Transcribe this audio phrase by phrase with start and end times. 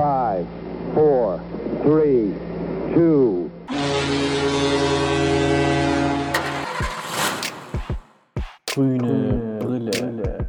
[0.00, 0.46] Five,
[0.94, 1.38] four,
[1.82, 2.32] three,
[2.94, 3.50] two.
[8.64, 10.48] Grüne Brille.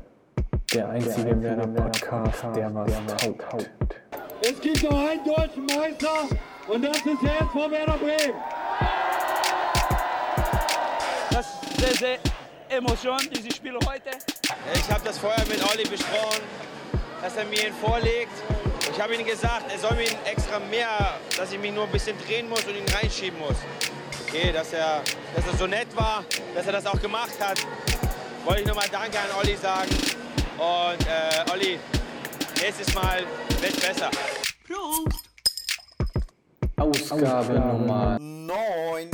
[0.73, 4.01] Der einzige Werder Podcast, der was taugt.
[4.41, 6.29] Es gibt nur einen deutschen Meister
[6.69, 8.39] und das ist der SV Werder Bremen.
[11.29, 12.17] Das ist sehr, sehr
[12.69, 14.11] Emotion, diese Spiele heute.
[14.73, 16.41] Ich habe das vorher mit Olli besprochen,
[17.21, 18.31] dass er mir ihn vorlegt.
[18.93, 22.17] Ich habe ihm gesagt, er soll mir extra mehr, dass ich mich nur ein bisschen
[22.19, 23.55] drehen muss und ihn reinschieben muss.
[24.27, 25.01] Okay, dass er,
[25.35, 26.23] dass er so nett war,
[26.53, 27.59] dass er das auch gemacht hat.
[28.45, 29.89] Wollte ich nochmal Danke an Olli sagen.
[30.57, 31.79] Und äh, Olli,
[32.61, 33.23] nächstes Mal
[33.61, 34.11] wird besser.
[36.77, 39.09] Ausgabe Nummer Neun.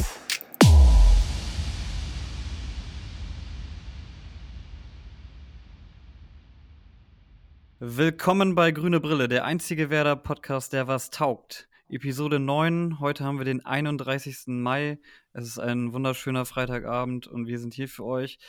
[7.80, 11.70] Willkommen bei Grüne Brille, der einzige Werder-Podcast, der was taugt.
[11.90, 14.48] Episode 9, heute haben wir den 31.
[14.48, 14.98] Mai.
[15.32, 18.40] Es ist ein wunderschöner Freitagabend und wir sind hier für euch.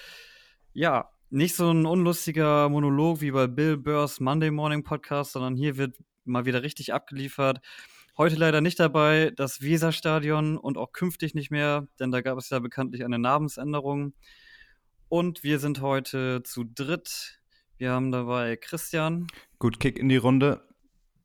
[0.73, 5.77] Ja, nicht so ein unlustiger Monolog wie bei Bill Burrs Monday Morning Podcast, sondern hier
[5.77, 7.61] wird mal wieder richtig abgeliefert.
[8.17, 12.49] Heute leider nicht dabei das Weserstadion und auch künftig nicht mehr, denn da gab es
[12.49, 14.15] ja bekanntlich eine Namensänderung.
[15.11, 17.38] Und wir sind heute zu dritt.
[17.79, 19.29] Wir haben dabei Christian
[19.61, 20.67] Gut Kick in die Runde.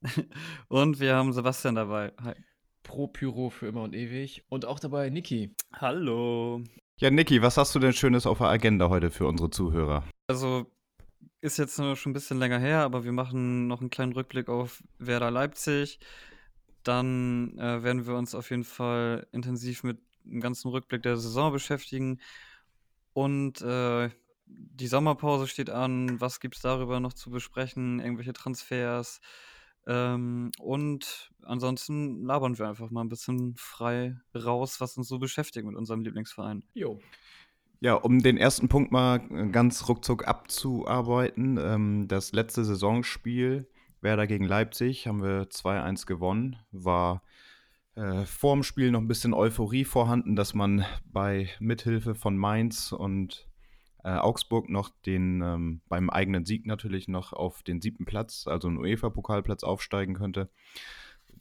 [0.68, 2.14] und wir haben Sebastian dabei.
[2.22, 2.36] Hi.
[2.84, 4.46] Pro Pyro für immer und ewig.
[4.50, 5.56] Und auch dabei Niki.
[5.74, 6.64] Hallo.
[7.00, 10.04] Ja, Niki, was hast du denn Schönes auf der Agenda heute für unsere Zuhörer?
[10.28, 10.72] Also
[11.42, 14.48] ist jetzt nur schon ein bisschen länger her, aber wir machen noch einen kleinen Rückblick
[14.48, 16.00] auf Werder Leipzig.
[16.84, 21.52] Dann äh, werden wir uns auf jeden Fall intensiv mit dem ganzen Rückblick der Saison
[21.52, 22.20] beschäftigen.
[23.14, 24.12] Und äh,
[24.56, 26.20] die Sommerpause steht an.
[26.20, 28.00] Was gibt es darüber noch zu besprechen?
[28.00, 29.22] Irgendwelche Transfers?
[29.86, 35.66] Ähm, und ansonsten labern wir einfach mal ein bisschen frei raus, was uns so beschäftigt
[35.66, 36.64] mit unserem Lieblingsverein.
[36.74, 37.00] Jo.
[37.82, 41.58] Ja, um den ersten Punkt mal äh, ganz ruckzuck abzuarbeiten.
[41.62, 43.68] Ähm, das letzte Saisonspiel
[44.00, 46.58] Werder gegen Leipzig haben wir 2-1 gewonnen.
[46.72, 47.24] War
[47.96, 52.92] äh, vor dem Spiel noch ein bisschen Euphorie vorhanden, dass man bei Mithilfe von Mainz
[52.92, 53.48] und
[54.04, 58.68] äh, Augsburg noch den, ähm, beim eigenen Sieg natürlich noch auf den siebten Platz, also
[58.68, 60.50] einen UEFA-Pokalplatz aufsteigen könnte.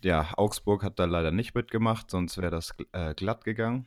[0.02, 3.86] Ja, Augsburg hat da leider nicht mitgemacht, sonst wäre das äh, glatt gegangen.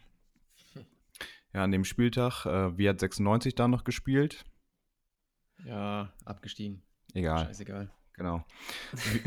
[1.54, 4.44] Ja, an dem Spieltag, äh, wie hat 96 da noch gespielt?
[5.64, 6.84] Ja, abgestiegen.
[7.14, 7.46] Egal.
[7.46, 7.90] Scheißegal.
[8.14, 8.44] Genau.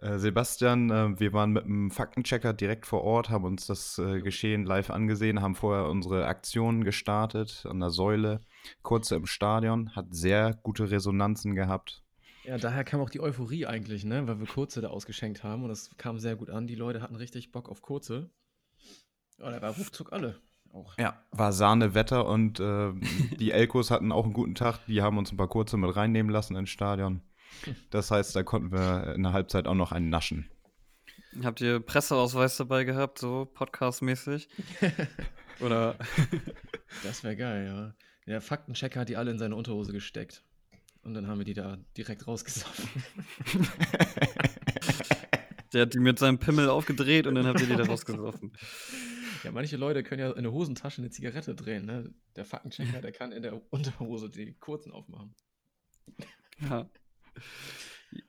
[0.00, 4.20] Äh, Sebastian, äh, wir waren mit einem Faktenchecker direkt vor Ort, haben uns das äh,
[4.20, 8.40] Geschehen live angesehen, haben vorher unsere Aktion gestartet an der Säule,
[8.82, 12.02] kurze im Stadion, hat sehr gute Resonanzen gehabt.
[12.44, 14.26] Ja, daher kam auch die Euphorie eigentlich, ne?
[14.26, 16.66] Weil wir Kurze da ausgeschenkt haben und das kam sehr gut an.
[16.66, 18.30] Die Leute hatten richtig Bock auf Kurze.
[19.38, 20.40] Ja, da war ruckzuck alle.
[20.72, 20.96] Auch.
[20.98, 22.92] Ja, war Sahnewetter und äh,
[23.38, 24.78] die Elkos hatten auch einen guten Tag.
[24.86, 27.20] Die haben uns ein paar kurze mit reinnehmen lassen ins Stadion.
[27.90, 30.48] Das heißt, da konnten wir in der Halbzeit auch noch einen naschen.
[31.42, 34.48] Habt ihr Presseausweis dabei gehabt, so podcastmäßig?
[35.60, 35.96] Oder
[37.02, 37.94] Das wäre geil, ja.
[38.26, 40.44] Der Faktenchecker hat die alle in seine Unterhose gesteckt.
[41.02, 43.02] Und dann haben wir die da direkt rausgesoffen.
[45.72, 48.52] der hat die mit seinem Pimmel aufgedreht und dann habt ihr die da rausgesoffen.
[49.42, 52.14] Ja, manche Leute können ja in der Hosentasche eine Zigarette drehen, ne?
[52.36, 55.34] Der Faktenchecker, der kann in der Unterhose die kurzen aufmachen.
[56.60, 56.88] Ja.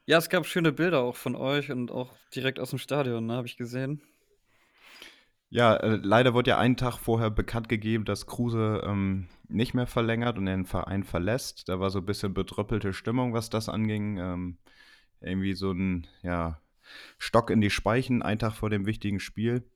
[0.06, 3.34] Ja, es gab schöne Bilder auch von euch und auch direkt aus dem Stadion, ne,
[3.34, 4.02] habe ich gesehen.
[5.54, 9.86] Ja, äh, leider wurde ja einen Tag vorher bekannt gegeben, dass Kruse ähm, nicht mehr
[9.86, 11.70] verlängert und den Verein verlässt.
[11.70, 14.18] Da war so ein bisschen bedröppelte Stimmung, was das anging.
[14.18, 14.58] Ähm,
[15.22, 16.60] irgendwie so ein ja,
[17.20, 19.70] Stock in die Speichen, einen Tag vor dem wichtigen Spiel.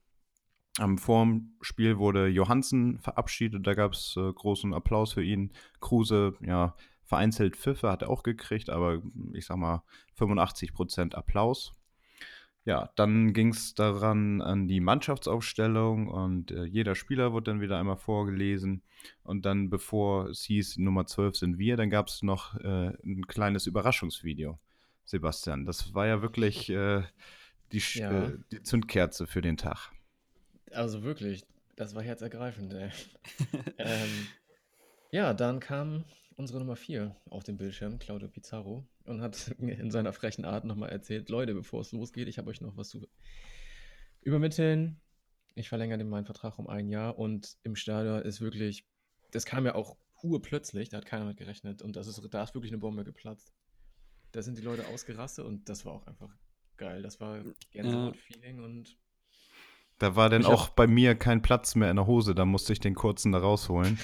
[0.80, 5.54] Am vorm Spiel wurde Johansen verabschiedet, da gab es äh, großen Applaus für ihn.
[5.80, 9.84] Kruse, ja, vereinzelt Pfiffe hat er auch gekriegt, aber ich sag mal
[10.18, 11.74] 85% Applaus.
[12.68, 17.80] Ja, dann ging es daran an die Mannschaftsaufstellung und äh, jeder Spieler wurde dann wieder
[17.80, 18.84] einmal vorgelesen.
[19.24, 23.26] Und dann, bevor es hieß, Nummer 12 sind wir, dann gab es noch äh, ein
[23.26, 24.60] kleines Überraschungsvideo,
[25.06, 25.64] Sebastian.
[25.66, 27.04] Das war ja wirklich äh,
[27.72, 28.26] die, Ja.
[28.26, 29.94] äh, die Zündkerze für den Tag.
[30.74, 31.46] Also wirklich,
[31.78, 32.92] das war herzergreifend, ey.
[33.78, 34.28] ähm,
[35.12, 36.04] ja, dann kam
[36.36, 40.90] unsere Nummer 4 auf dem Bildschirm, Claudio Pizarro, und hat in seiner frechen Art nochmal
[40.90, 43.08] erzählt, Leute, bevor es losgeht, ich habe euch noch was zu
[44.22, 45.00] übermitteln.
[45.56, 48.86] Ich verlängere den meinen Vertrag um ein Jahr und im Stadion ist wirklich,
[49.32, 52.54] das kam ja auch urplötzlich, da hat keiner mit gerechnet und das ist, da ist
[52.54, 53.54] wirklich eine Bombe geplatzt.
[54.34, 56.30] Da sind die Leute ausgerastet und das war auch einfach
[56.76, 57.02] geil.
[57.02, 58.98] Das war Gänsehaut-Feeling und
[60.00, 62.80] Da war hab- auch bei mir kein Platz mehr in der Hose, da musste ich
[62.80, 63.98] den kurzen da rausholen.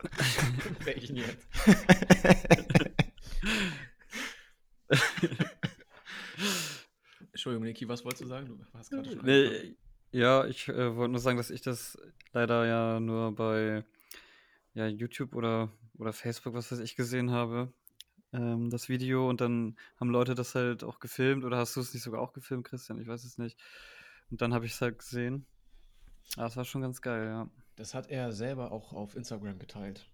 [0.84, 1.46] welchen jetzt?
[7.32, 8.48] Entschuldigung, Niki, was wolltest du sagen?
[8.48, 9.24] Du hast gerade schon.
[9.24, 9.76] Nee,
[10.12, 11.98] ja, ich äh, wollte nur sagen, dass ich das
[12.32, 13.84] leider ja nur bei
[14.74, 17.72] ja, YouTube oder, oder Facebook, was weiß ich, gesehen habe.
[18.32, 21.94] Ähm, das Video und dann haben Leute das halt auch gefilmt oder hast du es
[21.94, 23.00] nicht sogar auch gefilmt, Christian?
[23.00, 23.58] Ich weiß es nicht.
[24.30, 25.46] Und dann habe ich es halt gesehen.
[26.36, 27.50] Ah, das war schon ganz geil, ja.
[27.76, 30.06] Das hat er selber auch auf Instagram geteilt.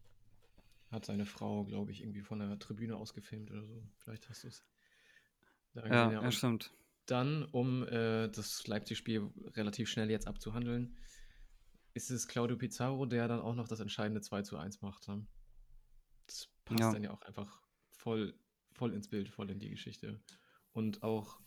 [0.96, 3.86] Hat seine Frau, glaube ich, irgendwie von der Tribüne aus gefilmt oder so.
[3.98, 4.64] Vielleicht hast du es.
[5.74, 6.72] Ja, ja, stimmt.
[7.04, 10.96] Dann, um äh, das Leipzig-Spiel relativ schnell jetzt abzuhandeln,
[11.92, 15.06] ist es Claudio Pizarro, der dann auch noch das entscheidende 2 zu 1 macht.
[15.06, 15.26] Ne?
[16.26, 16.92] Das passt Ja.
[16.94, 17.60] dann ja auch einfach
[17.90, 18.32] voll,
[18.72, 20.22] voll ins Bild, voll in die Geschichte.
[20.72, 21.38] Und auch,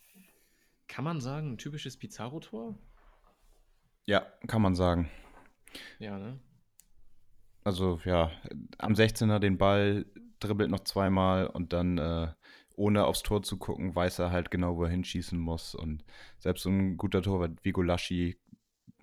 [0.86, 2.78] kann man sagen, ein typisches Pizarro-Tor?
[4.06, 5.10] Ja, kann man sagen.
[5.98, 6.38] Ja, ne?
[7.70, 8.32] Also ja,
[8.78, 10.04] am 16er den Ball,
[10.40, 12.26] dribbelt noch zweimal und dann äh,
[12.74, 15.76] ohne aufs Tor zu gucken, weiß er halt genau, wo er hinschießen muss.
[15.76, 16.02] Und
[16.40, 18.40] selbst ein guter Torwart wie Gulaschi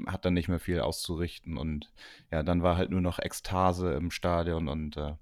[0.05, 1.57] hat dann nicht mehr viel auszurichten.
[1.57, 1.93] Und
[2.29, 5.13] ja, dann war halt nur noch Ekstase im Stadion und äh,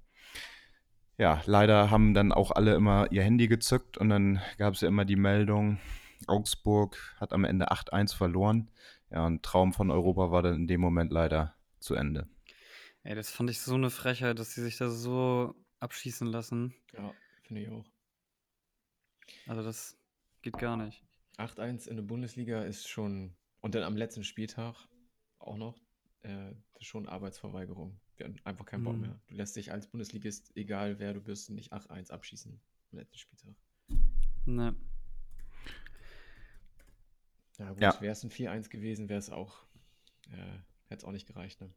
[1.16, 4.88] ja, leider haben dann auch alle immer ihr Handy gezückt und dann gab es ja
[4.88, 5.78] immer die Meldung,
[6.26, 8.72] Augsburg hat am Ende 8-1 verloren.
[9.08, 12.26] Ja, ein Traum von Europa war dann in dem Moment leider zu Ende.
[13.06, 16.74] Ey, das fand ich so eine Frechheit, dass sie sich da so abschießen lassen.
[16.92, 17.14] Ja,
[17.44, 17.84] finde ich auch.
[19.46, 19.96] Also das
[20.42, 21.04] geht gar nicht.
[21.38, 24.74] 8-1 in der Bundesliga ist schon, und dann am letzten Spieltag
[25.38, 25.78] auch noch,
[26.22, 28.00] äh, das ist schon Arbeitsverweigerung.
[28.16, 29.02] Wir haben einfach keinen Bock Mhm.
[29.02, 29.20] mehr.
[29.28, 32.60] Du lässt dich als Bundesligist, egal wer du bist, nicht 8-1 abschießen
[32.90, 33.54] am letzten Spieltag.
[34.46, 34.74] Ne.
[37.58, 38.00] Ja, gut, Ja.
[38.00, 39.64] wäre es ein 4-1 gewesen, wäre es auch,
[40.32, 40.58] äh,
[40.88, 41.72] hätte es auch nicht gereicht, ne?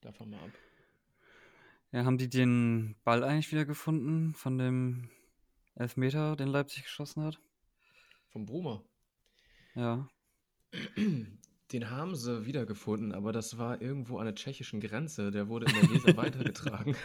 [0.00, 0.50] Davon mal ab.
[1.92, 5.10] Ja, haben die den Ball eigentlich wieder gefunden von dem
[5.74, 7.40] Elfmeter, den Leipzig geschossen hat?
[8.28, 8.84] Vom Brumer.
[9.74, 10.08] Ja.
[11.72, 15.30] Den haben sie wiedergefunden, aber das war irgendwo an der tschechischen Grenze.
[15.30, 16.96] Der wurde in der Weser weitergetragen.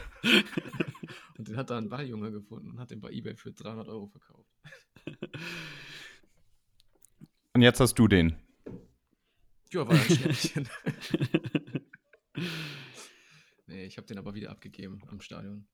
[1.38, 4.08] Und den hat da ein Balljunge gefunden und hat den bei eBay für 300 Euro
[4.08, 4.50] verkauft.
[7.54, 8.38] Und jetzt hast du den.
[9.72, 10.68] Ja, war ein Schnäppchen.
[13.74, 15.66] nee, ich habe den aber wieder abgegeben am Stadion.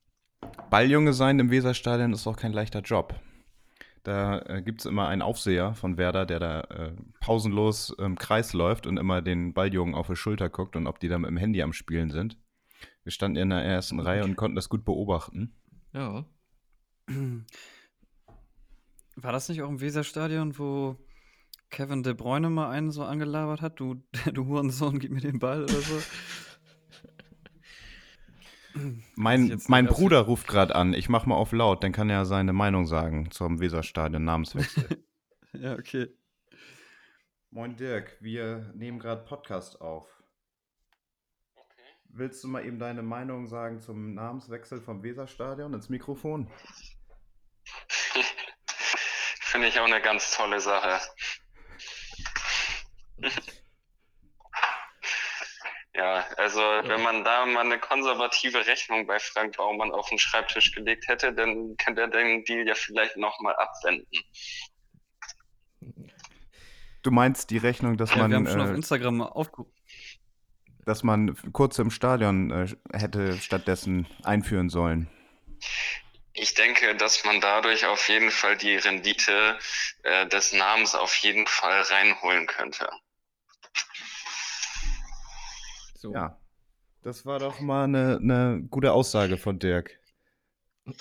[0.70, 3.20] Balljunge sein im Weserstadion ist auch kein leichter Job.
[4.04, 8.54] Da äh, gibt es immer einen Aufseher von Werder, der da äh, pausenlos im Kreis
[8.54, 11.38] läuft und immer den Balljungen auf die Schulter guckt und ob die da mit dem
[11.38, 12.38] Handy am Spielen sind.
[13.04, 15.54] Wir standen in der ersten Reihe und konnten das gut beobachten.
[15.94, 16.26] Ja.
[19.16, 20.96] War das nicht auch im Weserstadion, wo
[21.70, 23.82] Kevin De Bruyne mal einen so angelabert hat?
[23.82, 24.02] Du,
[24.34, 26.02] du Hurensohn, gib mir den Ball oder so?
[29.16, 30.94] Mein, mein Bruder ruft gerade an.
[30.94, 35.04] Ich mach mal auf laut, dann kann er seine Meinung sagen zum Weserstadion Namenswechsel.
[35.54, 36.08] Ja, okay.
[37.50, 40.08] Moin Dirk, wir nehmen gerade Podcast auf.
[42.04, 46.52] Willst du mal eben deine Meinung sagen zum Namenswechsel vom Weserstadion ins Mikrofon?
[49.42, 51.00] Finde ich auch eine ganz tolle Sache.
[56.00, 60.72] Ja, also wenn man da mal eine konservative Rechnung bei Frank Baumann auf den Schreibtisch
[60.72, 64.08] gelegt hätte, dann könnte er den Deal ja vielleicht nochmal abwenden.
[67.02, 69.74] Du meinst die Rechnung, dass Ja, man, wir haben schon auf äh, Instagram aufgerufen.
[70.86, 75.10] dass man kurz im Stadion äh, hätte stattdessen einführen sollen?
[76.32, 79.60] Ich denke, dass man dadurch auf jeden Fall die Rendite
[80.04, 82.90] äh, des Namens auf jeden Fall reinholen könnte.
[86.00, 86.14] So.
[86.14, 86.40] Ja,
[87.02, 90.00] das war doch mal eine, eine gute Aussage von Dirk.
[90.86, 90.94] Ja,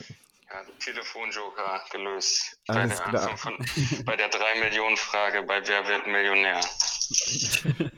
[0.81, 2.59] Telefonjoker gelöst.
[2.67, 3.37] Alles bei, der, klar.
[3.37, 3.57] Von,
[4.05, 6.61] bei der 3-Millionen-Frage bei Wer wird Millionär?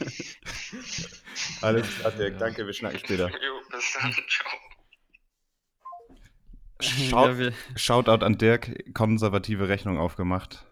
[1.63, 3.29] Alles klar, Dirk, danke, wir schnacken später.
[3.43, 4.13] Jo, bis dann.
[4.29, 4.51] Ciao.
[6.83, 10.67] Schaut, Ja, wir- Shoutout an Dirk, konservative Rechnung aufgemacht.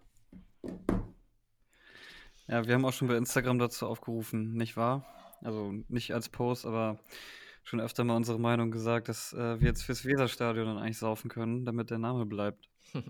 [2.49, 5.07] Ja, wir haben auch schon bei Instagram dazu aufgerufen, nicht wahr?
[5.43, 6.99] Also nicht als Post, aber
[7.65, 11.29] schon öfter mal unsere Meinung gesagt, dass äh, wir jetzt fürs Weserstadion dann eigentlich saufen
[11.31, 12.69] können, damit der Name bleibt.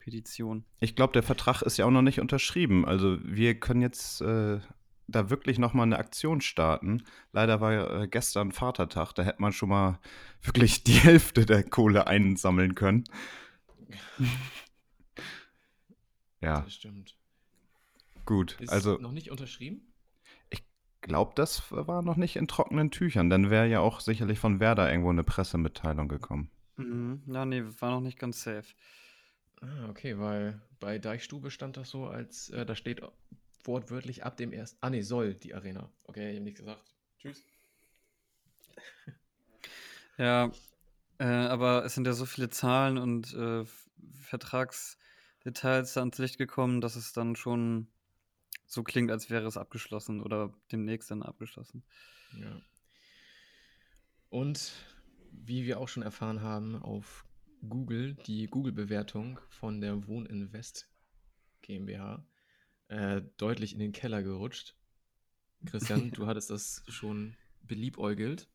[0.00, 0.64] Petition.
[0.80, 2.84] Ich glaube, der Vertrag ist ja auch noch nicht unterschrieben.
[2.84, 4.58] Also wir können jetzt äh,
[5.06, 7.04] da wirklich noch mal eine Aktion starten.
[7.32, 10.00] Leider war äh, gestern Vatertag, da hätte man schon mal
[10.42, 13.04] wirklich die Hälfte der Kohle einsammeln können.
[16.40, 17.14] Ja, Das stimmt.
[18.26, 18.56] gut.
[18.58, 19.91] Ist Also noch nicht unterschrieben?
[21.02, 23.28] Ich glaube, das war noch nicht in trockenen Tüchern.
[23.28, 26.48] Dann wäre ja auch sicherlich von Werder irgendwo eine Pressemitteilung gekommen.
[26.76, 27.22] Mhm.
[27.26, 28.72] Ja, nee, war noch nicht ganz safe.
[29.60, 33.02] Ah, okay, weil bei Deichstube stand das so, als äh, da steht
[33.64, 34.78] wortwörtlich ab dem ersten.
[34.80, 35.90] Ah, nee, soll die Arena.
[36.04, 36.94] Okay, ich habe nichts gesagt.
[37.18, 37.42] Tschüss.
[40.18, 40.52] Ja,
[41.18, 43.64] äh, aber es sind ja so viele Zahlen und äh,
[44.20, 47.88] Vertragsdetails da ans Licht gekommen, dass es dann schon
[48.72, 51.84] so klingt, als wäre es abgeschlossen oder demnächst dann abgeschlossen.
[52.40, 52.58] Ja.
[54.30, 54.72] Und
[55.30, 57.26] wie wir auch schon erfahren haben, auf
[57.68, 60.88] Google die Google-Bewertung von der Wohninvest
[61.60, 62.24] GmbH
[62.88, 64.74] äh, deutlich in den Keller gerutscht.
[65.66, 68.48] Christian, du hattest das schon beliebäugelt.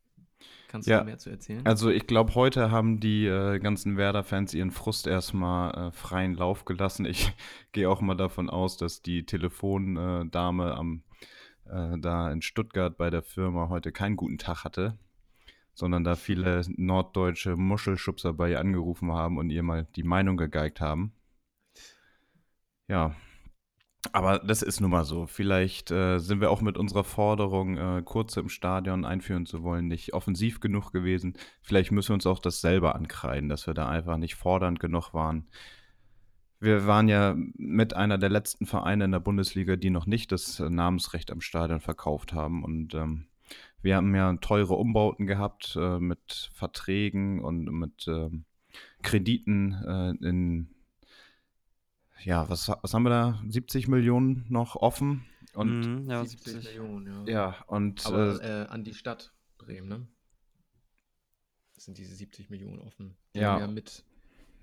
[0.67, 1.65] Kannst du Ja, mehr zu erzählen?
[1.65, 6.65] Also ich glaube, heute haben die äh, ganzen Werder-Fans ihren Frust erstmal äh, freien Lauf
[6.65, 7.06] gelassen.
[7.06, 7.34] Ich
[7.72, 11.03] gehe auch mal davon aus, dass die Telefondame am
[11.65, 14.98] äh, da in Stuttgart bei der Firma heute keinen guten Tag hatte,
[15.74, 20.82] sondern da viele norddeutsche Muschelschubser bei ihr angerufen haben und ihr mal die Meinung gegeigt
[20.82, 21.13] haben.
[22.88, 23.15] Ja,
[24.12, 25.25] aber das ist nun mal so.
[25.25, 29.88] Vielleicht äh, sind wir auch mit unserer Forderung, äh, Kurze im Stadion einführen zu wollen,
[29.88, 31.34] nicht offensiv genug gewesen.
[31.62, 35.13] Vielleicht müssen wir uns auch das selber ankreiden, dass wir da einfach nicht fordernd genug
[35.13, 35.48] waren.
[36.60, 40.60] Wir waren ja mit einer der letzten Vereine in der Bundesliga, die noch nicht das
[40.60, 42.63] äh, Namensrecht am Stadion verkauft haben.
[42.63, 43.27] Und ähm,
[43.82, 48.46] wir haben ja teure Umbauten gehabt äh, mit Verträgen und mit ähm,
[49.01, 50.70] Krediten äh, in
[52.24, 53.41] ja, was, was haben wir da?
[53.47, 55.25] 70 Millionen noch offen.
[55.53, 56.75] Und Mhm, ja, 70 70.
[56.77, 57.33] Millionen, ja.
[57.33, 60.07] ja, und Aber äh, äh, an die Stadt Bremen, ne?
[61.75, 63.15] Das sind diese 70 Millionen offen.
[63.33, 63.59] Die Ja.
[63.59, 64.03] ja mit.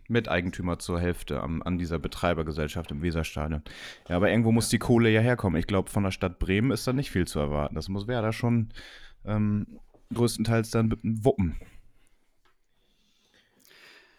[0.06, 3.62] Miteigentümer zur Hälfte am, an dieser Betreibergesellschaft im Weserstadion.
[4.08, 5.58] Ja, aber irgendwo muss die Kohle ja herkommen.
[5.58, 7.74] Ich glaube, von der Stadt Bremen ist da nicht viel zu erwarten.
[7.74, 8.72] Das muss Werder schon
[9.24, 9.80] ähm,
[10.12, 11.56] größtenteils dann wuppen.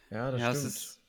[0.09, 0.73] Ja, das Ja, es stimmt.
[0.75, 1.01] ist,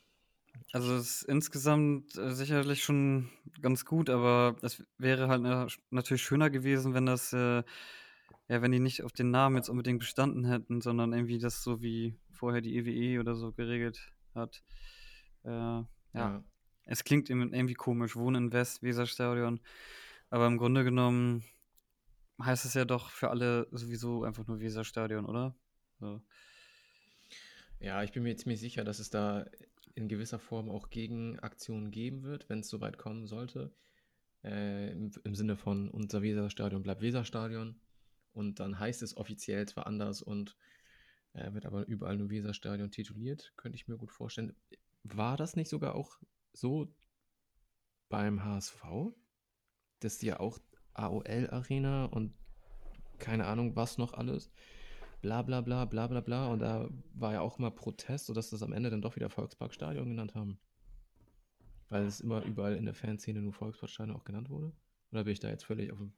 [0.71, 3.29] also es ist insgesamt äh, sicherlich schon
[3.61, 7.63] ganz gut, aber es wäre halt na- natürlich schöner gewesen, wenn das, äh,
[8.49, 11.81] ja, wenn die nicht auf den Namen jetzt unbedingt bestanden hätten, sondern irgendwie das so
[11.81, 14.63] wie vorher die EWE oder so geregelt hat.
[15.43, 16.43] Äh, ja, Ja.
[16.85, 19.61] es klingt irgendwie komisch, Wohnen in West, Weserstadion,
[20.29, 21.43] aber im Grunde genommen
[22.41, 25.55] heißt es ja doch für alle sowieso einfach nur Weserstadion, oder?
[25.99, 26.21] So.
[27.79, 29.45] Ja, ich bin mir ziemlich sicher, dass es da
[29.97, 33.73] in gewisser Form auch Gegenaktionen geben wird, wenn es soweit kommen sollte.
[34.43, 37.81] Äh, im, Im Sinne von unser Weserstadion bleibt Weserstadion.
[38.31, 40.55] Und dann heißt es offiziell zwar anders und
[41.33, 44.55] äh, wird aber überall nur Weserstadion tituliert, könnte ich mir gut vorstellen.
[45.03, 46.19] War das nicht sogar auch
[46.53, 46.93] so
[48.07, 48.83] beim HSV,
[49.99, 50.59] dass die ja auch
[50.93, 52.35] AOL Arena und
[53.17, 54.51] keine Ahnung was noch alles
[55.21, 56.47] bla bla bla bla bla bla.
[56.47, 60.09] Und da war ja auch immer Protest, sodass das am Ende dann doch wieder Volksparkstadion
[60.09, 60.59] genannt haben.
[61.89, 64.71] Weil es immer überall in der Fanszene nur Volksparkstadion auch genannt wurde.
[65.11, 66.13] Oder bin ich da jetzt völlig auf dem.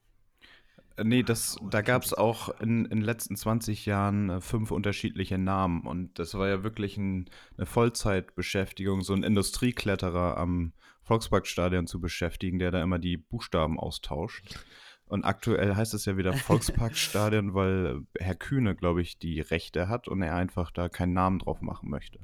[0.95, 5.37] Äh, Nee, das, da gab es auch in, den letzten 20 Jahren äh, fünf unterschiedliche
[5.37, 11.99] Namen und das war ja wirklich ein, eine Vollzeitbeschäftigung, so ein Industriekletterer am Volksparkstadion zu
[11.99, 14.59] beschäftigen, der da immer die Buchstaben austauscht.
[15.09, 19.89] Und aktuell heißt es ja wieder Volksparkstadion, weil äh, Herr Kühne, glaube ich, die Rechte
[19.89, 22.19] hat und er einfach da keinen Namen drauf machen möchte.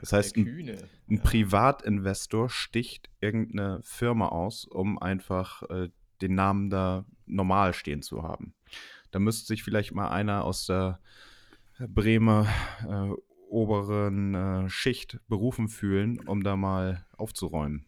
[0.00, 0.78] Das heißt, ein,
[1.10, 1.22] ein.
[1.22, 5.88] Privatinvestor sticht irgendeine Firma aus, um einfach äh,
[6.20, 8.54] den Namen da normal stehen zu haben.
[9.10, 11.00] Da müsste sich vielleicht mal einer aus der
[11.78, 12.46] Bremer
[12.86, 13.10] äh,
[13.48, 17.86] oberen äh, Schicht berufen fühlen, um da mal aufzuräumen.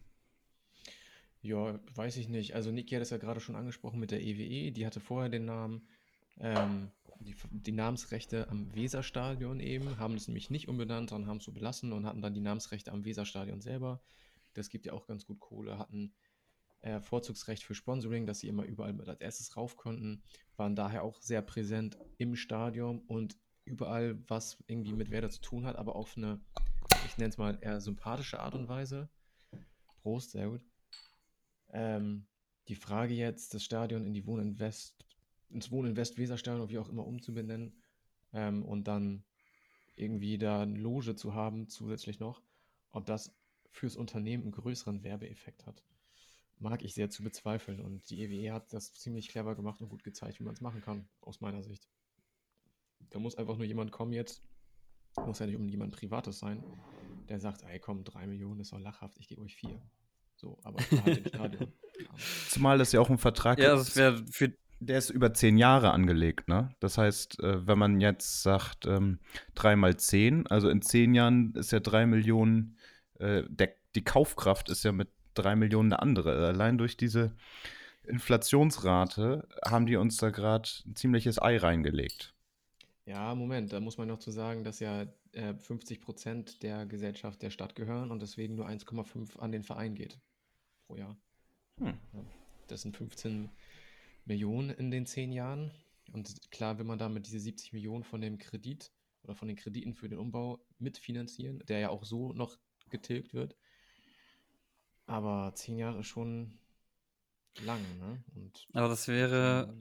[1.41, 2.53] Ja, weiß ich nicht.
[2.53, 4.71] Also Niki hat es ja gerade schon angesprochen mit der EWE.
[4.71, 5.87] Die hatte vorher den Namen,
[6.39, 11.45] ähm, die, die Namensrechte am Weserstadion eben, haben es nämlich nicht umbenannt, sondern haben es
[11.45, 14.01] so belassen und hatten dann die Namensrechte am Weserstadion selber.
[14.53, 16.13] Das gibt ja auch ganz gut Kohle, hatten
[16.81, 20.23] äh, Vorzugsrecht für Sponsoring, dass sie immer überall mit als erstes rauf konnten,
[20.57, 25.65] waren daher auch sehr präsent im Stadion und überall, was irgendwie mit Werder zu tun
[25.65, 26.39] hat, aber auf eine,
[27.05, 29.09] ich nenne es mal eher sympathische Art und Weise.
[30.01, 30.61] Prost, sehr gut.
[31.71, 32.25] Ähm,
[32.67, 35.05] die Frage jetzt, das Stadion in die Wohninvest,
[35.49, 37.81] ins Wohninvest Weserstadion, wie auch immer umzubenennen,
[38.33, 39.23] ähm, und dann
[39.95, 42.41] irgendwie da eine Loge zu haben, zusätzlich noch,
[42.91, 43.35] ob das
[43.69, 45.83] fürs Unternehmen einen größeren Werbeeffekt hat,
[46.59, 47.79] mag ich sehr zu bezweifeln.
[47.81, 50.81] Und die EWE hat das ziemlich clever gemacht und gut gezeigt, wie man es machen
[50.81, 51.89] kann, aus meiner Sicht.
[53.09, 54.43] Da muss einfach nur jemand kommen jetzt,
[55.25, 56.63] muss ja nicht um jemand Privates sein,
[57.27, 59.81] der sagt, ey komm, drei Millionen ist doch lachhaft, ich gebe euch vier.
[60.41, 61.71] So, aber es war halt im Stadion.
[62.49, 64.51] Zumal das ja auch ein Vertrag Ja, ist, für.
[64.79, 66.73] der ist über zehn Jahre angelegt, ne?
[66.79, 69.19] Das heißt, äh, wenn man jetzt sagt, ähm,
[69.53, 72.75] drei mal zehn, also in zehn Jahren ist ja drei Millionen,
[73.19, 76.47] äh, der, die Kaufkraft ist ja mit drei Millionen eine andere.
[76.47, 77.35] Allein durch diese
[78.03, 82.33] Inflationsrate haben die uns da gerade ein ziemliches Ei reingelegt.
[83.05, 87.41] Ja, Moment, da muss man noch zu sagen, dass ja äh, 50 Prozent der Gesellschaft
[87.43, 90.19] der Stadt gehören und deswegen nur 1,5 an den Verein geht
[90.91, 91.17] pro Jahr.
[91.77, 91.97] Hm.
[92.13, 92.25] Ja,
[92.67, 93.49] das sind 15
[94.25, 95.71] Millionen in den zehn Jahren.
[96.11, 98.91] Und klar, wenn man damit diese 70 Millionen von dem Kredit
[99.23, 102.57] oder von den Krediten für den Umbau mitfinanzieren, der ja auch so noch
[102.89, 103.55] getilgt wird.
[105.05, 106.59] Aber zehn Jahre ist schon
[107.63, 108.23] lang, ne?
[108.35, 109.73] Und Aber das wäre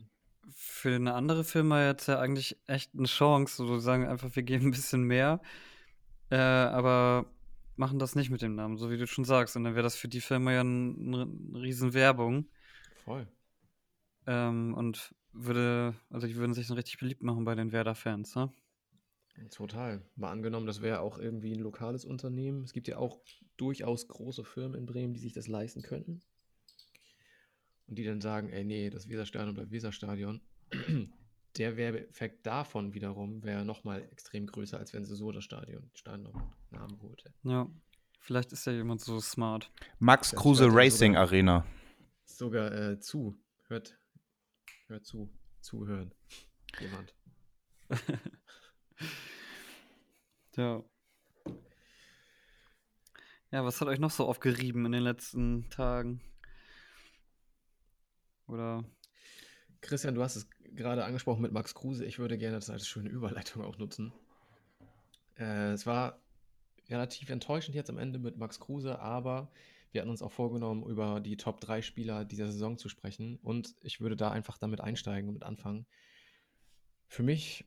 [0.48, 3.56] für eine andere Firma jetzt ja eigentlich echt eine Chance.
[3.56, 5.40] So sagen einfach, wir geben ein bisschen mehr,
[6.30, 7.26] äh, aber
[7.80, 9.56] machen das nicht mit dem Namen, so wie du schon sagst.
[9.56, 12.46] Und dann wäre das für die Firma ja eine ein riesen Werbung.
[13.04, 13.26] voll.
[14.26, 18.52] Ähm, und würde, also die würden sich dann richtig beliebt machen bei den Werder-Fans, ne?
[19.50, 20.02] Total.
[20.16, 22.62] Mal angenommen, das wäre auch irgendwie ein lokales Unternehmen.
[22.62, 23.22] Es gibt ja auch
[23.56, 26.20] durchaus große Firmen in Bremen, die sich das leisten könnten.
[27.86, 30.42] Und die dann sagen, ey, nee, das Weserstadion bleibt Weserstadion.
[31.56, 35.90] Der Werbeeffekt davon wiederum wäre nochmal extrem größer, als wenn sie so das Stadion,
[36.98, 37.48] geholt hätten.
[37.50, 37.68] Ja.
[38.20, 39.70] Vielleicht ist ja jemand so smart.
[39.98, 41.66] Max Das Kruse Racing sogar- Arena.
[42.24, 43.36] Sogar äh, zu.
[43.66, 43.98] Hört,
[44.86, 45.30] hört zu.
[45.60, 46.14] Zuhören.
[46.80, 47.14] Jemand.
[50.56, 50.82] Ja.
[53.52, 56.20] Ja, was hat euch noch so aufgerieben in den letzten Tagen?
[58.46, 58.84] Oder
[59.80, 62.04] Christian, du hast es gerade angesprochen mit Max Kruse.
[62.04, 64.12] Ich würde gerne das als schöne Überleitung auch nutzen.
[65.38, 66.20] Äh, es war
[66.88, 69.50] relativ enttäuschend jetzt am Ende mit Max Kruse, aber
[69.92, 73.38] wir hatten uns auch vorgenommen, über die Top 3 Spieler dieser Saison zu sprechen.
[73.42, 75.86] Und ich würde da einfach damit einsteigen und anfangen.
[77.06, 77.64] Für mich,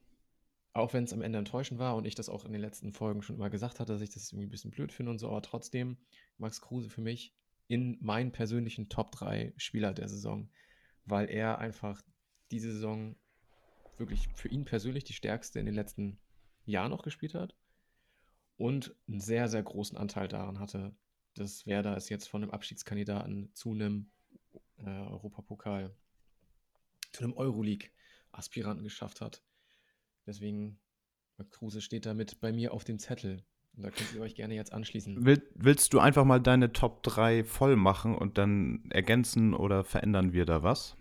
[0.72, 3.22] auch wenn es am Ende enttäuschend war und ich das auch in den letzten Folgen
[3.22, 5.42] schon immer gesagt hatte, dass ich das irgendwie ein bisschen blöd finde und so, aber
[5.42, 5.98] trotzdem,
[6.38, 7.36] Max Kruse für mich
[7.68, 10.50] in meinen persönlichen Top 3 Spieler der Saison
[11.06, 12.02] weil er einfach
[12.54, 13.16] diese Saison
[13.98, 16.20] wirklich für ihn persönlich die stärkste in den letzten
[16.66, 17.56] Jahren noch gespielt hat
[18.58, 20.96] und einen sehr, sehr großen Anteil daran hatte,
[21.34, 24.12] dass Werder es jetzt von einem Abstiegskandidaten zu einem
[24.78, 25.96] äh, Europapokal,
[27.12, 29.44] zu einem Euroleague-Aspiranten geschafft hat.
[30.28, 30.80] Deswegen,
[31.50, 33.44] Kruse steht damit bei mir auf dem Zettel.
[33.76, 35.26] Und da könnt ihr euch gerne jetzt anschließen.
[35.26, 40.32] Will, willst du einfach mal deine Top 3 voll machen und dann ergänzen oder verändern
[40.32, 40.96] wir da was?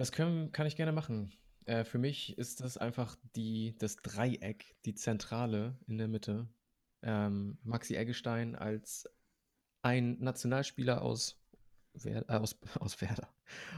[0.00, 1.30] Das können, kann ich gerne machen.
[1.66, 6.48] Äh, für mich ist das einfach die, das Dreieck, die Zentrale in der Mitte.
[7.02, 9.06] Ähm, Maxi Eggestein als
[9.82, 11.36] ein Nationalspieler aus,
[11.92, 13.28] Wer äh, aus, aus Werder,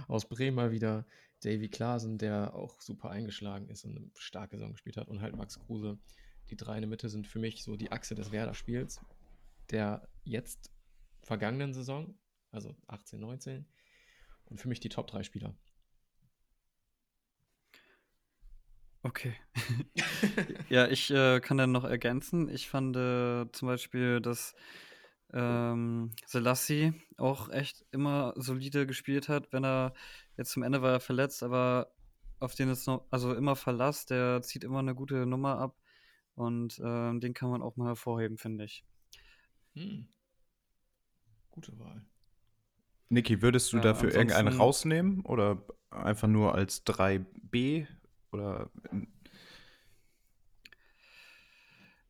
[0.06, 1.06] aus Bremen mal wieder.
[1.42, 5.08] Davy Klaasen, der auch super eingeschlagen ist und eine starke Saison gespielt hat.
[5.08, 5.98] Und halt Max Kruse.
[6.50, 9.00] Die drei in der Mitte sind für mich so die Achse des Werder-Spiels
[9.72, 10.70] der jetzt
[11.22, 12.14] vergangenen Saison,
[12.50, 13.66] also 18, 19.
[14.44, 15.56] Und für mich die Top 3 Spieler.
[19.02, 19.34] Okay.
[20.68, 22.48] ja, ich äh, kann dann noch ergänzen.
[22.48, 24.54] Ich fand äh, zum Beispiel, dass
[25.32, 29.94] ähm, Selassie auch echt immer solide gespielt hat, wenn er
[30.36, 31.92] jetzt zum Ende war er verletzt, aber
[32.38, 35.76] auf den ist noch, also immer Verlass, der zieht immer eine gute Nummer ab
[36.34, 38.84] und ähm, den kann man auch mal hervorheben, finde ich.
[39.74, 40.06] Hm.
[41.50, 42.04] Gute Wahl.
[43.08, 47.86] Niki, würdest du Ja, dafür irgendeinen rausnehmen oder einfach nur als 3b
[48.32, 48.70] oder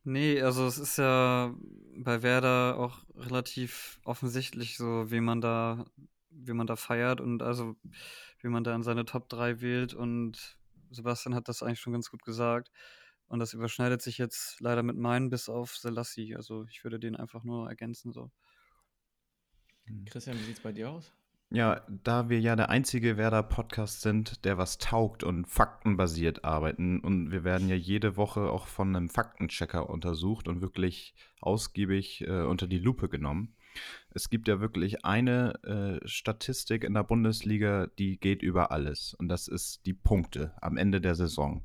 [0.05, 1.55] Nee, also es ist ja
[1.95, 5.85] bei Werder auch relativ offensichtlich so, wie man da,
[6.29, 7.77] wie man da feiert und also
[8.39, 10.57] wie man da in seine Top 3 wählt und
[10.89, 12.69] Sebastian hat das eigentlich schon ganz gut gesagt.
[13.27, 16.35] Und das überschneidet sich jetzt leider mit meinen bis auf Selassie.
[16.35, 18.29] Also ich würde den einfach nur ergänzen so.
[20.05, 21.13] Christian, wie sieht's bei dir aus?
[21.53, 27.31] Ja, da wir ja der einzige Werder-Podcast sind, der was taugt und faktenbasiert arbeiten und
[27.31, 32.65] wir werden ja jede Woche auch von einem Faktenchecker untersucht und wirklich ausgiebig äh, unter
[32.65, 33.55] die Lupe genommen.
[34.09, 39.27] Es gibt ja wirklich eine äh, Statistik in der Bundesliga, die geht über alles und
[39.27, 41.63] das ist die Punkte am Ende der Saison.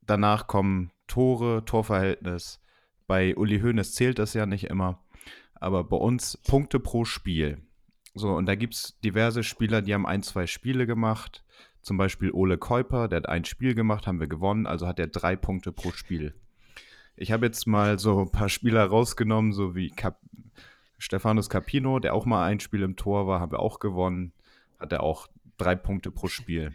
[0.00, 2.60] Danach kommen Tore, Torverhältnis.
[3.06, 5.04] Bei Uli Hoeneß zählt das ja nicht immer,
[5.54, 7.64] aber bei uns Punkte pro Spiel.
[8.14, 11.44] So, und da gibt es diverse Spieler, die haben ein, zwei Spiele gemacht.
[11.82, 15.08] Zum Beispiel Ole Keuper, der hat ein Spiel gemacht, haben wir gewonnen, also hat er
[15.08, 16.34] drei Punkte pro Spiel.
[17.16, 20.18] Ich habe jetzt mal so ein paar Spieler rausgenommen, so wie Kap
[20.96, 24.32] Stefanos Capino, der auch mal ein Spiel im Tor war, haben wir auch gewonnen.
[24.78, 26.72] Hat er auch drei Punkte pro Spiel.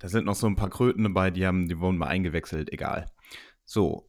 [0.00, 3.06] Da sind noch so ein paar Kröten dabei, die haben, die wurden mal eingewechselt, egal.
[3.64, 4.06] So,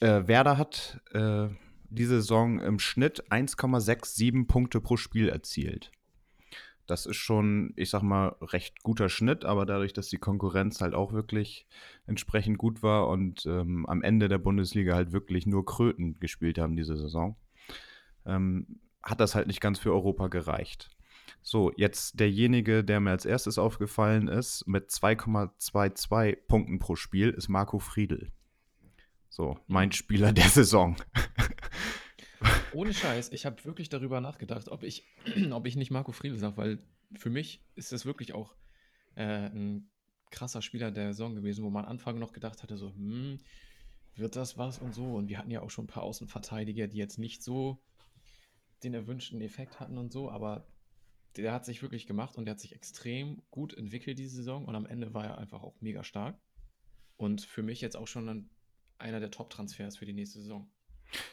[0.00, 1.48] äh, Werder hat äh,
[1.90, 5.90] diese Saison im Schnitt 1,67 Punkte pro Spiel erzielt.
[6.86, 10.94] Das ist schon, ich sag mal, recht guter Schnitt, aber dadurch, dass die Konkurrenz halt
[10.94, 11.66] auch wirklich
[12.06, 16.74] entsprechend gut war und ähm, am Ende der Bundesliga halt wirklich nur Kröten gespielt haben
[16.74, 17.36] diese Saison,
[18.26, 20.90] ähm, hat das halt nicht ganz für Europa gereicht.
[21.42, 27.48] So, jetzt derjenige, der mir als erstes aufgefallen ist, mit 2,22 Punkten pro Spiel, ist
[27.48, 28.32] Marco Friedl.
[29.28, 30.96] So, mein Spieler der Saison.
[32.72, 35.04] Ohne Scheiß, ich habe wirklich darüber nachgedacht, ob ich,
[35.50, 36.78] ob ich nicht Marco Friedl sage, weil
[37.16, 38.54] für mich ist das wirklich auch
[39.16, 39.90] äh, ein
[40.30, 43.38] krasser Spieler der Saison gewesen, wo man am Anfang noch gedacht hatte, so, hm,
[44.14, 45.14] wird das was und so.
[45.14, 47.82] Und wir hatten ja auch schon ein paar Außenverteidiger, die jetzt nicht so
[48.84, 50.66] den erwünschten Effekt hatten und so, aber
[51.36, 54.74] der hat sich wirklich gemacht und der hat sich extrem gut entwickelt diese Saison und
[54.74, 56.40] am Ende war er einfach auch mega stark.
[57.16, 58.48] Und für mich jetzt auch schon
[58.98, 60.70] einer der Top-Transfers für die nächste Saison.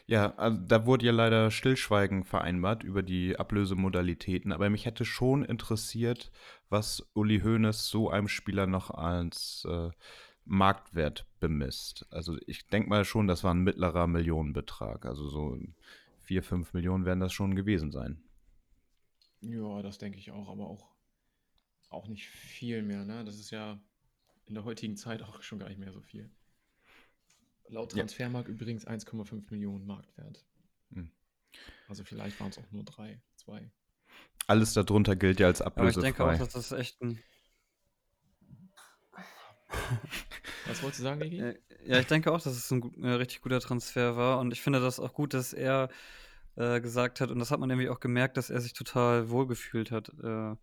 [0.07, 5.43] Ja, also da wurde ja leider Stillschweigen vereinbart über die Ablösemodalitäten, aber mich hätte schon
[5.43, 6.31] interessiert,
[6.69, 9.89] was Uli Hoeneß so einem Spieler noch als äh,
[10.45, 12.05] Marktwert bemisst.
[12.09, 15.05] Also ich denke mal schon, das war ein mittlerer Millionenbetrag.
[15.05, 15.59] Also so
[16.21, 18.21] 4, 5 Millionen werden das schon gewesen sein.
[19.41, 20.89] Ja, das denke ich auch, aber auch,
[21.89, 23.05] auch nicht viel mehr.
[23.05, 23.23] Ne?
[23.23, 23.79] Das ist ja
[24.45, 26.29] in der heutigen Zeit auch schon gar nicht mehr so viel.
[27.69, 28.53] Laut Transfermarkt ja.
[28.53, 30.45] übrigens 1,5 Millionen Marktwert.
[30.91, 31.11] Hm.
[31.87, 33.69] Also vielleicht waren es auch nur drei, zwei.
[34.47, 35.99] Alles darunter gilt ja als ablösefrei.
[35.99, 37.19] Aber ich denke auch, dass das echt ein.
[40.67, 41.37] Was wolltest du sagen, Niki?
[41.85, 44.39] Ja, ich denke auch, dass es ein äh, richtig guter Transfer war.
[44.39, 45.89] Und ich finde das auch gut, dass er
[46.55, 49.91] äh, gesagt hat, und das hat man nämlich auch gemerkt, dass er sich total wohlgefühlt
[49.91, 50.55] hat äh,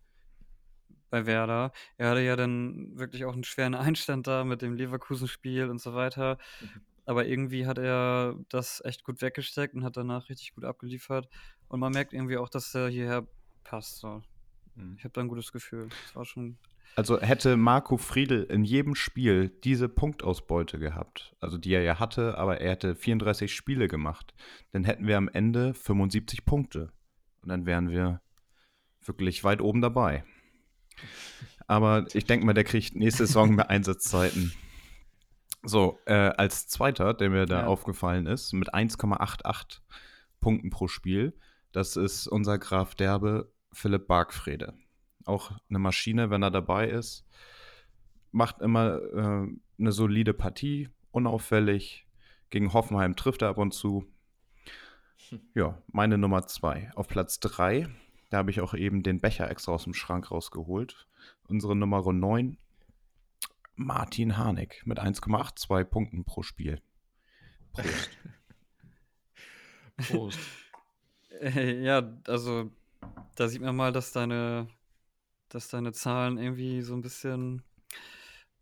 [1.09, 1.71] bei Werder.
[1.97, 5.93] Er hatte ja dann wirklich auch einen schweren Einstand da mit dem Leverkusen-Spiel und so
[5.93, 6.37] weiter.
[6.61, 6.81] Mhm.
[7.05, 11.29] Aber irgendwie hat er das echt gut weggesteckt und hat danach richtig gut abgeliefert.
[11.67, 13.27] Und man merkt irgendwie auch, dass er hierher
[13.63, 13.99] passt.
[13.99, 14.21] So.
[14.75, 14.95] Mhm.
[14.97, 15.87] Ich habe da ein gutes Gefühl.
[16.05, 16.57] Das war schon.
[16.95, 22.37] Also hätte Marco Friedl in jedem Spiel diese Punktausbeute gehabt, also die er ja hatte,
[22.37, 24.33] aber er hätte 34 Spiele gemacht,
[24.71, 26.93] dann hätten wir am Ende 75 Punkte.
[27.41, 28.21] Und dann wären wir
[29.03, 30.23] wirklich weit oben dabei.
[31.67, 34.53] Aber ich denke mal, der kriegt nächste Saison mehr Einsatzzeiten.
[35.65, 37.67] So, äh, als zweiter, der mir da ja.
[37.67, 39.79] aufgefallen ist, mit 1,88
[40.39, 41.37] Punkten pro Spiel,
[41.71, 44.73] das ist unser Graf Derbe Philipp Bargfrede.
[45.25, 47.25] Auch eine Maschine, wenn er dabei ist.
[48.31, 49.47] Macht immer äh,
[49.79, 52.07] eine solide Partie, unauffällig.
[52.51, 54.05] Gegen Hoffenheim trifft er ab und zu.
[55.29, 55.41] Hm.
[55.55, 56.91] Ja, meine Nummer zwei.
[56.95, 57.89] Auf Platz drei,
[58.29, 61.07] da habe ich auch eben den Becher extra aus dem Schrank rausgeholt.
[61.47, 62.57] Unsere Nummer 9,
[63.75, 66.81] Martin Harnik mit 1,82 Punkten pro Spiel.
[67.73, 68.09] Prost.
[69.97, 70.39] Prost.
[71.41, 72.71] Äh, ja, also
[73.35, 74.67] da sieht man mal, dass deine,
[75.49, 77.63] dass deine Zahlen irgendwie so ein bisschen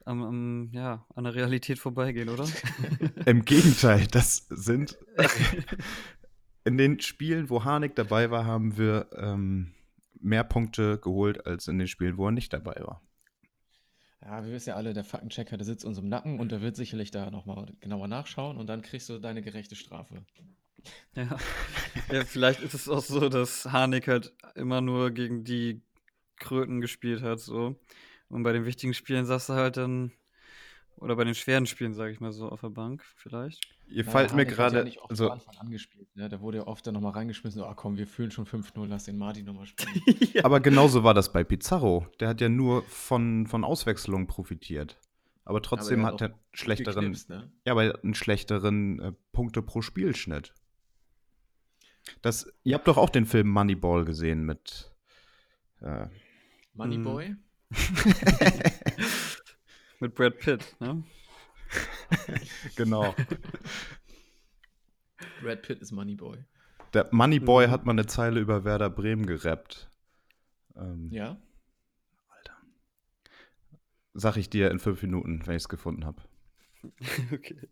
[0.05, 2.47] am, am, ja, an der Realität vorbeigehen, oder?
[3.25, 4.97] Im Gegenteil, das sind
[6.65, 9.73] in den Spielen, wo Harnik dabei war, haben wir ähm,
[10.19, 13.01] mehr Punkte geholt als in den Spielen, wo er nicht dabei war.
[14.25, 16.77] Ja, wir wissen ja alle, der Faktenchecker, der sitzt uns im Nacken und der wird
[16.77, 20.23] sicherlich da nochmal genauer nachschauen und dann kriegst du deine gerechte Strafe.
[21.15, 21.37] Ja.
[22.11, 25.81] ja, vielleicht ist es auch so, dass Harnik halt immer nur gegen die
[26.37, 27.79] Kröten gespielt hat, so.
[28.29, 30.11] Und bei den wichtigen Spielen sagst du halt dann,
[30.97, 33.67] oder bei den schweren Spielen, sage ich mal so, auf der Bank vielleicht.
[33.87, 34.77] Ihr fallt mir gerade.
[34.77, 36.29] Ja nicht oft so Anfang angespielt, ne?
[36.29, 39.05] Da wurde ja oft dann nochmal reingeschmissen, so, ah komm, wir fühlen schon 5-0, lass
[39.05, 40.01] den Martin nochmal spielen.
[40.33, 40.45] ja.
[40.45, 42.07] Aber genauso war das bei Pizarro.
[42.19, 44.97] Der hat ja nur von, von Auswechslungen profitiert.
[45.45, 47.51] Aber trotzdem aber hat er schlechteren, ne?
[47.65, 50.53] ja, aber einen schlechteren äh, Punkte pro Spielschnitt.
[52.21, 54.93] Das, ihr habt doch auch den Film Moneyball gesehen mit
[55.81, 56.07] äh,
[56.75, 57.35] Moneyboy?
[60.03, 61.03] mit Brad Pitt, ne?
[62.75, 63.15] genau.
[65.41, 66.37] Brad Pitt ist Moneyboy.
[66.93, 67.71] Der Moneyboy mhm.
[67.71, 69.89] hat mal eine Zeile über Werder Bremen gerappt.
[70.75, 71.37] Ähm, ja?
[72.27, 72.53] Alter.
[74.13, 76.21] Sag ich dir in fünf Minuten, wenn ich es gefunden habe.
[77.31, 77.69] okay.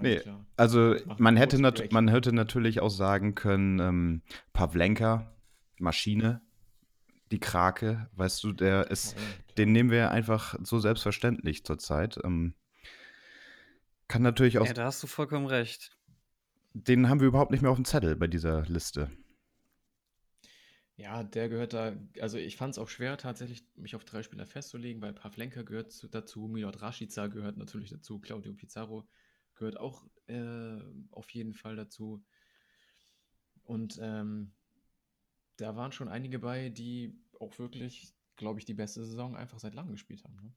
[0.00, 0.22] Nee,
[0.56, 1.58] also man hätte,
[1.90, 4.22] man hätte natürlich auch sagen können, ähm,
[4.54, 5.34] Pavlenka,
[5.78, 6.40] Maschine,
[7.32, 9.16] die Krake, weißt du, der ist,
[9.56, 12.18] den nehmen wir einfach so selbstverständlich zurzeit.
[12.22, 12.54] Ähm,
[14.06, 14.66] kann natürlich auch.
[14.66, 15.96] Ja, da hast du vollkommen recht.
[16.74, 19.10] den haben wir überhaupt nicht mehr auf dem Zettel bei dieser Liste.
[20.96, 24.46] Ja, der gehört da, also ich fand es auch schwer, tatsächlich mich auf drei Spieler
[24.46, 29.08] festzulegen, weil Pavlenka gehört zu, dazu, Milot Rashica gehört natürlich dazu, Claudio Pizarro
[29.54, 30.78] gehört auch äh,
[31.10, 32.22] auf jeden Fall dazu.
[33.64, 34.52] Und ähm,
[35.56, 39.74] da waren schon einige bei, die auch wirklich, glaube ich, die beste Saison einfach seit
[39.74, 40.36] langem gespielt haben.
[40.36, 40.52] Ne?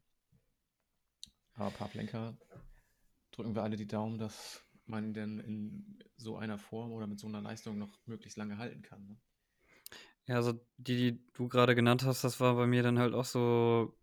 [1.55, 2.37] Aber Pavlenka
[3.31, 7.27] drücken wir alle die Daumen, dass man denn in so einer Form oder mit so
[7.27, 9.05] einer Leistung noch möglichst lange halten kann.
[9.05, 9.17] Ne?
[10.27, 13.25] Ja, also die, die du gerade genannt hast, das war bei mir dann halt auch
[13.25, 13.95] so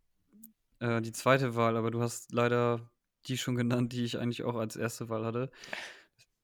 [0.81, 2.91] äh, die zweite Wahl, aber du hast leider
[3.27, 5.51] die schon genannt, die ich eigentlich auch als erste Wahl hatte.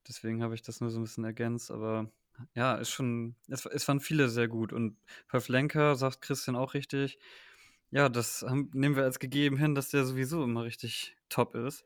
[0.06, 2.10] Deswegen habe ich das nur so ein bisschen ergänzt, aber
[2.54, 4.72] ja, ist schon, es, es fanden viele sehr gut.
[4.72, 4.96] Und
[5.28, 7.18] Pavlenka, sagt Christian auch richtig,
[7.90, 11.84] ja, das haben, nehmen wir als gegeben hin, dass der sowieso immer richtig top ist.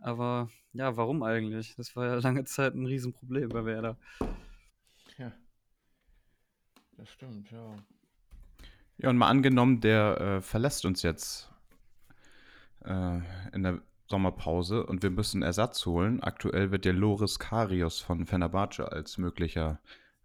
[0.00, 1.74] Aber ja, warum eigentlich?
[1.76, 3.96] Das war ja lange Zeit ein Riesenproblem bei Werder.
[5.18, 5.32] Ja.
[6.96, 7.76] Das stimmt, ja.
[8.98, 11.50] Ja, und mal angenommen, der äh, verlässt uns jetzt
[12.84, 13.20] äh,
[13.52, 16.22] in der Sommerpause und wir müssen Ersatz holen.
[16.22, 19.80] Aktuell wird der Loris Karius von Fenerbahce als möglicher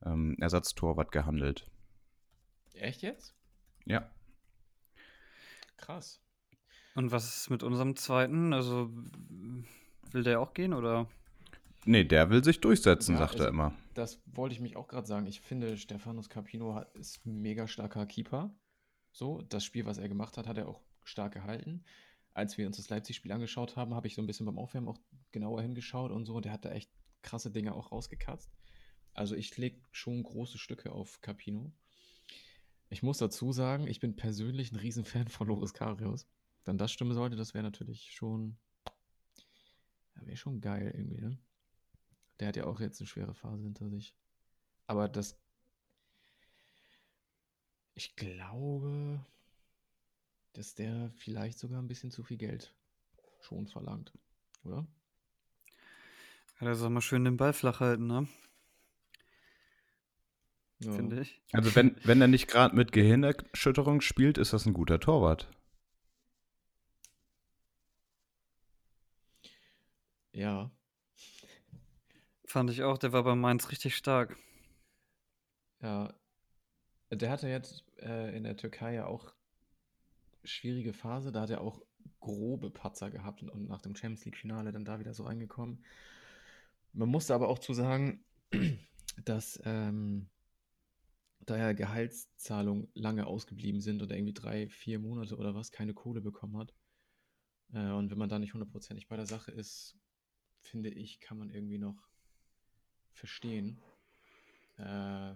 [0.06, 1.70] ähm, Ersatztorwart gehandelt.
[2.74, 3.36] Echt jetzt?
[3.86, 4.10] Ja.
[5.78, 6.20] Krass.
[6.96, 8.54] Und was ist mit unserem zweiten?
[8.54, 8.90] Also
[10.12, 11.08] will der auch gehen oder?
[11.86, 13.74] Nee, der will sich durchsetzen, Ja, sagt er also- immer.
[13.94, 15.26] Das wollte ich mich auch gerade sagen.
[15.26, 18.54] Ich finde, Stefanos Capino ist ein mega starker Keeper.
[19.12, 21.84] So, das Spiel, was er gemacht hat, hat er auch stark gehalten.
[22.38, 25.00] Als wir uns das Leipzig-Spiel angeschaut haben, habe ich so ein bisschen beim Aufwärmen auch
[25.32, 26.36] genauer hingeschaut und so.
[26.36, 26.92] Und der hat da echt
[27.24, 28.52] krasse Dinge auch rausgekatzt.
[29.16, 31.74] Also ich lege schon große Stücke auf Capino.
[32.90, 36.28] Ich muss dazu sagen, ich bin persönlich ein Riesenfan von Loris Karius.
[36.64, 38.60] Wenn das stimmen sollte, das wäre natürlich schon,
[40.14, 41.40] wäre schon geil irgendwie, ne?
[42.40, 44.14] Der hat ja auch jetzt eine schwere Phase hinter sich.
[44.86, 45.40] Aber das.
[47.96, 49.26] Ich glaube,
[50.54, 52.74] dass der vielleicht sogar ein bisschen zu viel Geld
[53.42, 54.12] schon verlangt.
[54.64, 54.88] Oder?
[56.60, 58.28] Ja, der soll mal schön den Ball flach halten, ne?
[60.80, 60.92] Ja.
[60.92, 61.42] Finde ich.
[61.54, 65.50] Also wenn, wenn er nicht gerade mit Gehirnerschütterung spielt, ist das ein guter Torwart.
[70.34, 70.72] Ja.
[72.46, 74.38] Fand ich auch, der war bei Mainz richtig stark.
[75.82, 76.14] Ja.
[77.10, 79.34] Der hatte jetzt äh, in der Türkei ja auch
[80.44, 81.32] schwierige Phase.
[81.32, 81.82] Da hat er auch
[82.20, 85.84] grobe Patzer gehabt und, und nach dem Champions League-Finale dann da wieder so reingekommen.
[86.94, 88.24] Man musste aber auch zu sagen,
[89.26, 90.30] dass ähm,
[91.48, 96.58] ja Gehaltszahlungen lange ausgeblieben sind oder irgendwie drei, vier Monate oder was keine Kohle bekommen
[96.58, 96.74] hat.
[97.74, 99.98] Äh, und wenn man da nicht hundertprozentig bei der Sache ist,
[100.60, 102.08] finde ich, kann man irgendwie noch
[103.14, 103.82] verstehen.
[104.78, 105.36] Äh,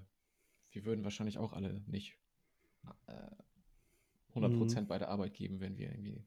[0.71, 2.17] wir würden wahrscheinlich auch alle nicht
[3.07, 3.31] äh,
[4.35, 6.23] 100% bei der Arbeit geben, wenn wir irgendwie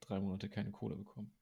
[0.00, 1.32] drei Monate keine Kohle bekommen.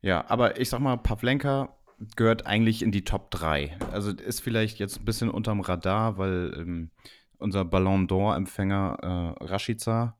[0.00, 1.76] Ja, aber ich sag mal, Pavlenka
[2.16, 3.76] gehört eigentlich in die Top 3.
[3.92, 6.90] Also ist vielleicht jetzt ein bisschen unterm Radar, weil ähm,
[7.38, 10.16] unser Ballon d'Or-Empfänger äh, Rashica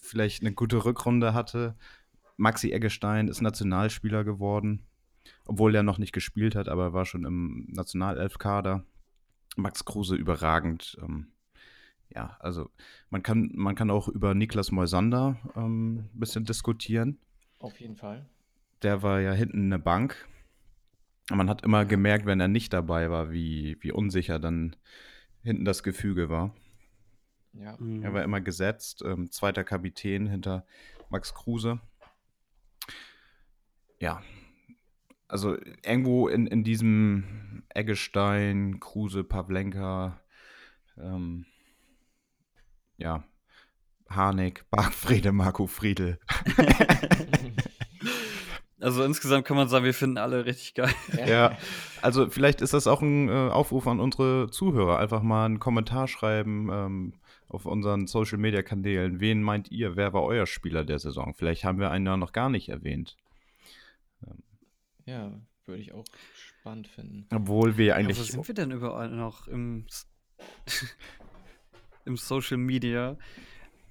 [0.00, 1.76] vielleicht eine gute Rückrunde hatte.
[2.36, 4.86] Maxi Eggestein ist Nationalspieler geworden,
[5.46, 8.84] obwohl er noch nicht gespielt hat, aber er war schon im Nationalelfkader.
[9.56, 10.98] Max Kruse überragend.
[11.02, 11.28] Ähm,
[12.14, 12.70] ja, also
[13.10, 17.18] man kann, man kann auch über Niklas Moisander ähm, ein bisschen diskutieren.
[17.58, 18.26] Auf jeden Fall.
[18.82, 20.28] Der war ja hinten eine Bank.
[21.30, 24.76] Man hat immer gemerkt, wenn er nicht dabei war, wie, wie unsicher dann
[25.42, 26.54] hinten das Gefüge war.
[27.52, 27.78] Ja.
[28.02, 30.66] Er war immer gesetzt, ähm, zweiter Kapitän hinter
[31.08, 31.80] Max Kruse.
[34.00, 34.22] Ja,
[35.34, 40.20] also irgendwo in, in diesem Eggestein, Kruse, Pavlenka,
[40.96, 41.44] ähm,
[42.98, 43.24] ja,
[44.08, 46.18] Harnik, Bargfrede, Marco Friedel.
[48.80, 50.92] Also insgesamt kann man sagen, wir finden alle richtig geil.
[51.26, 51.56] Ja,
[52.02, 54.98] also vielleicht ist das auch ein äh, Aufruf an unsere Zuhörer.
[54.98, 57.14] Einfach mal einen Kommentar schreiben ähm,
[57.48, 59.20] auf unseren Social Media Kanälen.
[59.20, 59.96] Wen meint ihr?
[59.96, 61.32] Wer war euer Spieler der Saison?
[61.34, 63.16] Vielleicht haben wir einen ja noch gar nicht erwähnt.
[65.06, 65.32] Ja,
[65.66, 67.26] würde ich auch spannend finden.
[67.34, 68.18] Obwohl wir Ja, eigentlich.
[68.18, 69.86] wo sind wir denn überall noch im,
[72.04, 73.16] im Social Media?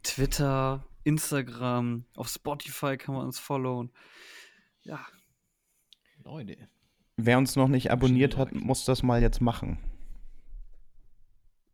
[0.03, 3.91] Twitter, Instagram, auf Spotify kann man uns followen.
[4.83, 5.05] Ja,
[6.23, 6.57] Leute.
[7.15, 9.77] Wer uns noch nicht abonniert hat, muss das mal jetzt machen.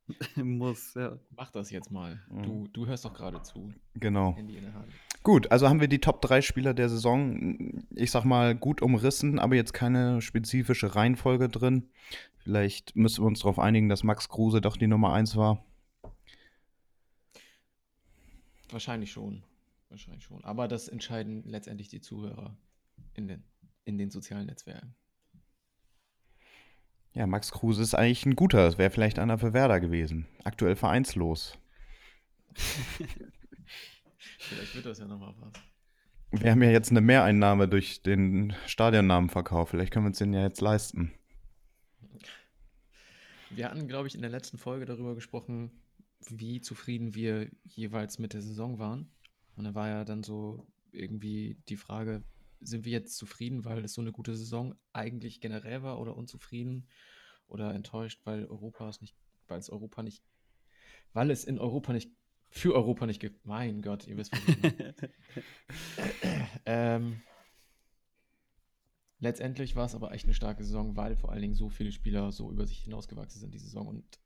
[0.35, 1.17] muss, ja.
[1.31, 2.19] Mach das jetzt mal.
[2.29, 2.43] Mhm.
[2.43, 3.73] Du, du hörst doch gerade zu.
[3.93, 4.35] Genau.
[4.35, 4.91] Handy in der Hand.
[5.23, 9.37] Gut, also haben wir die Top 3 Spieler der Saison, ich sag mal, gut umrissen,
[9.37, 11.89] aber jetzt keine spezifische Reihenfolge drin.
[12.37, 15.63] Vielleicht müssen wir uns darauf einigen, dass Max Kruse doch die Nummer 1 war.
[18.69, 19.43] Wahrscheinlich schon.
[19.89, 20.43] Wahrscheinlich schon.
[20.45, 22.55] Aber das entscheiden letztendlich die Zuhörer
[23.13, 23.43] in den,
[23.83, 24.95] in den sozialen Netzwerken.
[27.13, 28.63] Ja, Max Kruse ist eigentlich ein guter.
[28.65, 30.27] Das wäre vielleicht einer für Werder gewesen.
[30.43, 31.57] Aktuell vereinslos.
[34.37, 35.53] vielleicht wird das ja nochmal was.
[36.41, 39.69] Wir haben ja jetzt eine Mehreinnahme durch den Stadionnamenverkauf.
[39.69, 41.11] Vielleicht können wir uns den ja jetzt leisten.
[43.49, 45.71] Wir hatten, glaube ich, in der letzten Folge darüber gesprochen,
[46.29, 49.11] wie zufrieden wir jeweils mit der Saison waren.
[49.55, 52.23] Und da war ja dann so irgendwie die Frage,
[52.61, 56.87] sind wir jetzt zufrieden, weil es so eine gute Saison eigentlich generell war oder unzufrieden
[57.47, 59.15] oder enttäuscht, weil Europa es nicht,
[59.47, 60.23] weil es Europa nicht,
[61.13, 62.11] weil es in Europa nicht,
[62.49, 63.45] für Europa nicht gibt.
[63.45, 64.95] Mein Gott, ihr wisst, was ich meine.
[66.65, 67.21] ähm,
[69.19, 72.31] letztendlich war es aber echt eine starke Saison, weil vor allen Dingen so viele Spieler
[72.31, 74.19] so über sich hinausgewachsen sind die Saison und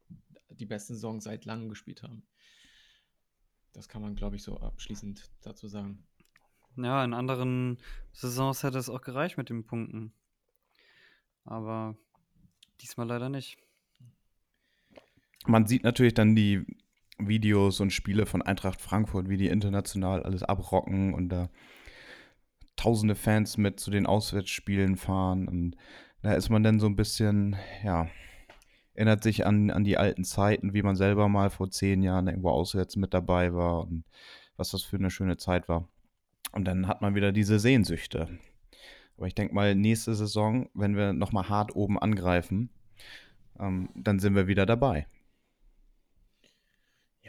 [0.50, 2.26] die besten Saison seit langem gespielt haben.
[3.74, 6.06] Das kann man, glaube ich, so abschließend dazu sagen.
[6.78, 7.78] Ja, in anderen
[8.14, 10.14] Saisons hätte es auch gereicht mit den Punkten.
[11.44, 11.98] Aber
[12.82, 13.58] diesmal leider nicht.
[15.46, 16.66] Man sieht natürlich dann die
[17.20, 21.50] Videos und Spiele von Eintracht Frankfurt, wie die international alles abrocken und da
[22.76, 25.48] tausende Fans mit zu den Auswärtsspielen fahren.
[25.48, 25.76] Und
[26.22, 28.08] da ist man dann so ein bisschen, ja,
[28.94, 32.50] erinnert sich an, an die alten Zeiten, wie man selber mal vor zehn Jahren irgendwo
[32.50, 34.04] auswärts mit dabei war und
[34.58, 35.88] was das für eine schöne Zeit war.
[36.52, 38.28] Und dann hat man wieder diese Sehnsüchte.
[39.18, 42.70] Aber ich denke mal, nächste Saison, wenn wir nochmal hart oben angreifen,
[43.60, 45.08] ähm, dann sind wir wieder dabei.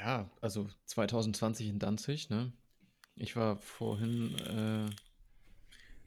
[0.05, 2.53] Ja, also 2020 in Danzig, ne?
[3.17, 4.90] Ich war vorhin äh,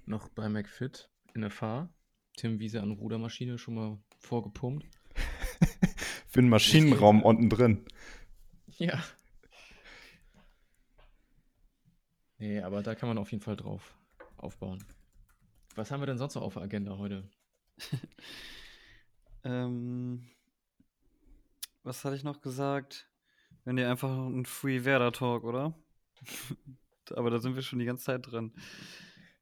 [0.06, 1.90] noch bei McFit in der Fahr.
[2.36, 4.86] Tim Wiese an Rudermaschine schon mal vorgepumpt.
[6.28, 7.88] Für den Maschinenraum unten drin.
[8.78, 9.04] Ja.
[12.38, 13.98] Nee, aber da kann man auf jeden Fall drauf
[14.36, 14.84] aufbauen.
[15.74, 17.28] Was haben wir denn sonst noch auf der Agenda heute?
[19.44, 20.30] ähm,
[21.82, 23.10] was hatte ich noch gesagt?
[23.68, 25.78] Wenn ihr einfach ein Free Werder Talk, oder?
[27.14, 28.54] aber da sind wir schon die ganze Zeit drin.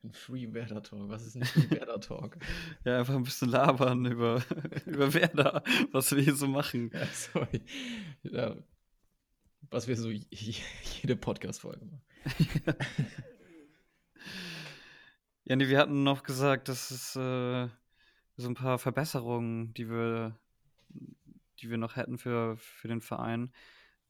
[0.04, 1.10] Ein Free Werder Talk.
[1.10, 2.36] Was ist ein Free Werder Talk?
[2.86, 4.44] ja, einfach ein bisschen labern über,
[4.88, 5.62] über Werder,
[5.92, 6.90] was wir hier so machen.
[6.92, 7.62] Ja, sorry.
[8.24, 8.56] Ja,
[9.70, 12.02] was wir so jede Podcast-Folge machen.
[15.44, 17.68] ja, nee, wir hatten noch gesagt, dass es äh,
[18.38, 20.36] so ein paar Verbesserungen, die wir,
[21.60, 23.52] die wir noch hätten für, für den Verein.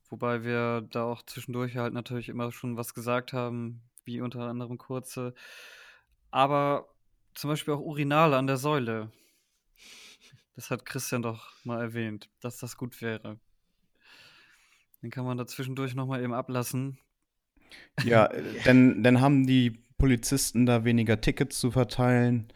[0.10, 4.78] Wobei wir da auch zwischendurch halt natürlich immer schon was gesagt haben, wie unter anderem
[4.78, 5.34] kurze
[6.36, 6.90] aber
[7.34, 9.10] zum Beispiel auch Urinale an der Säule.
[10.58, 13.40] Das hat Christian doch mal erwähnt, dass das gut wäre.
[15.02, 16.98] Den kann man da zwischendurch nochmal eben ablassen.
[18.04, 18.28] Ja,
[18.66, 22.50] denn dann haben die Polizisten da weniger Tickets zu verteilen.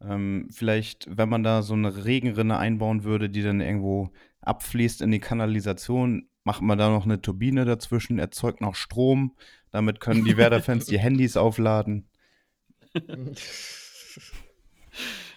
[0.00, 5.10] Ähm, vielleicht, wenn man da so eine Regenrinne einbauen würde, die dann irgendwo abfließt in
[5.10, 9.36] die Kanalisation, macht man da noch eine Turbine dazwischen, erzeugt noch Strom.
[9.72, 12.08] Damit können die Werder-Fans die Handys aufladen.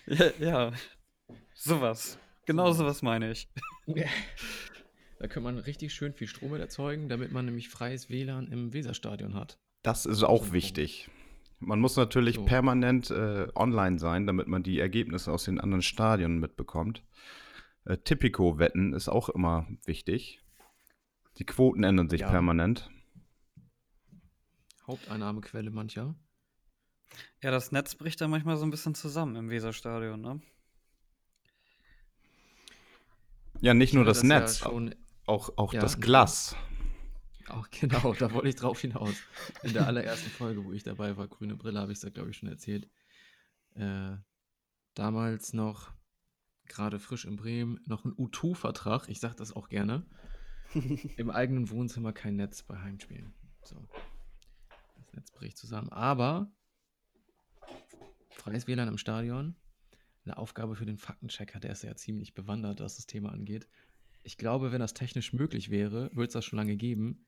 [0.05, 0.71] ja, ja,
[1.55, 2.19] sowas.
[2.45, 3.49] Genau sowas meine ich.
[5.17, 9.33] Da kann man richtig schön viel Strom erzeugen, damit man nämlich freies WLAN im Weserstadion
[9.33, 9.57] hat.
[9.81, 11.09] Das ist auch wichtig.
[11.57, 12.45] Man muss natürlich so.
[12.45, 17.03] permanent äh, online sein, damit man die Ergebnisse aus den anderen Stadien mitbekommt.
[17.85, 20.41] Äh, Tipico-Wetten ist auch immer wichtig.
[21.39, 22.29] Die Quoten ändern sich ja.
[22.29, 22.89] permanent.
[24.85, 26.15] Haupteinnahmequelle mancher.
[27.41, 30.41] Ja, das Netz bricht da manchmal so ein bisschen zusammen im Weserstadion, ne?
[33.61, 34.71] Ja, nicht nur das, das Netz, ja
[35.25, 36.55] auch, auch ja, das Glas.
[37.47, 39.15] Auch genau, da wollte ich drauf hinaus.
[39.63, 42.31] In der allerersten Folge, wo ich dabei war, Grüne Brille, habe ich es da, glaube
[42.31, 42.89] ich, schon erzählt.
[43.75, 44.17] Äh,
[44.93, 45.91] damals noch,
[46.67, 50.05] gerade frisch in Bremen, noch ein U2-Vertrag, ich sage das auch gerne.
[51.17, 53.33] Im eigenen Wohnzimmer kein Netz bei Heimspielen.
[53.63, 53.75] So.
[54.97, 55.89] Das Netz bricht zusammen.
[55.89, 56.51] Aber
[58.29, 59.55] freies WLAN im Stadion.
[60.25, 63.67] Eine Aufgabe für den Faktenchecker, der ist ja ziemlich bewandert, was das Thema angeht.
[64.23, 67.25] Ich glaube, wenn das technisch möglich wäre, würde es das schon lange geben.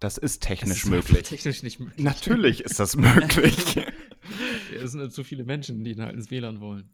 [0.00, 1.22] Das ist technisch ist möglich.
[1.28, 2.02] Technisch nicht möglich.
[2.02, 3.76] Natürlich ist das möglich.
[4.74, 6.90] es sind zu viele Menschen, die halt ins WLAN wollen.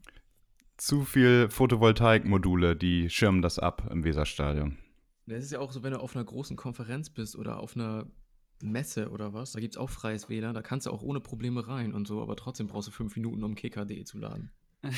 [0.77, 4.77] Zu viel Photovoltaikmodule, die schirmen das ab im Weserstadion.
[5.29, 8.07] Es ist ja auch so, wenn du auf einer großen Konferenz bist oder auf einer
[8.61, 11.67] Messe oder was, da gibt es auch freies WLAN, da kannst du auch ohne Probleme
[11.67, 14.51] rein und so, aber trotzdem brauchst du fünf Minuten, um kicker.de zu laden.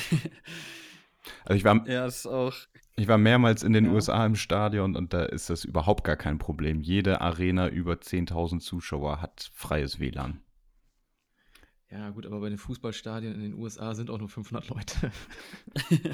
[1.44, 2.54] Also ich war, Ja, ist auch.
[2.96, 3.92] ich war mehrmals in den Ja.
[3.92, 6.80] USA im Stadion und da ist das überhaupt gar kein Problem.
[6.80, 10.42] Jede Arena über 10.000 Zuschauer hat freies WLAN.
[11.90, 15.12] Ja, gut, aber bei den Fußballstadien in den USA sind auch nur 500 Leute.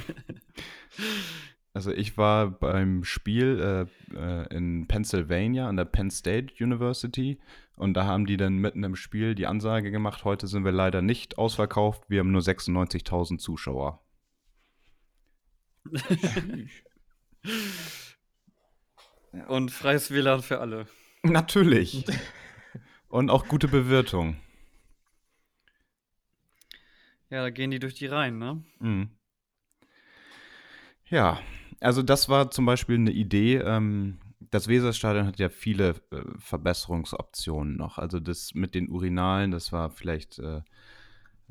[1.74, 7.38] Also ich war beim Spiel äh, äh, in Pennsylvania an der Penn State University
[7.76, 11.02] und da haben die dann mitten im Spiel die Ansage gemacht, heute sind wir leider
[11.02, 14.02] nicht ausverkauft, wir haben nur 96.000 Zuschauer.
[19.46, 20.86] Und freies WLAN für alle.
[21.22, 22.04] Natürlich.
[23.08, 24.36] und auch gute Bewirtung.
[27.30, 28.64] Ja, da gehen die durch die Reihen, ne?
[28.80, 29.10] Mhm.
[31.06, 31.40] Ja,
[31.80, 33.56] also das war zum Beispiel eine Idee.
[33.56, 34.18] Ähm,
[34.50, 37.98] das Weserstadion hat ja viele äh, Verbesserungsoptionen noch.
[37.98, 40.62] Also das mit den Urinalen, das war vielleicht äh,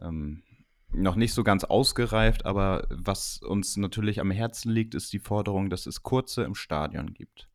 [0.01, 0.43] ähm,
[0.91, 5.69] noch nicht so ganz ausgereift, aber was uns natürlich am Herzen liegt, ist die Forderung,
[5.69, 7.49] dass es kurze im Stadion gibt.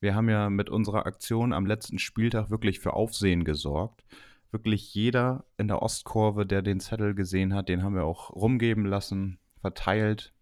[0.00, 4.04] Wir haben ja mit unserer Aktion am letzten Spieltag wirklich für Aufsehen gesorgt.
[4.50, 8.86] Wirklich jeder in der Ostkurve, der den Zettel gesehen hat, den haben wir auch rumgeben
[8.86, 10.32] lassen, verteilt,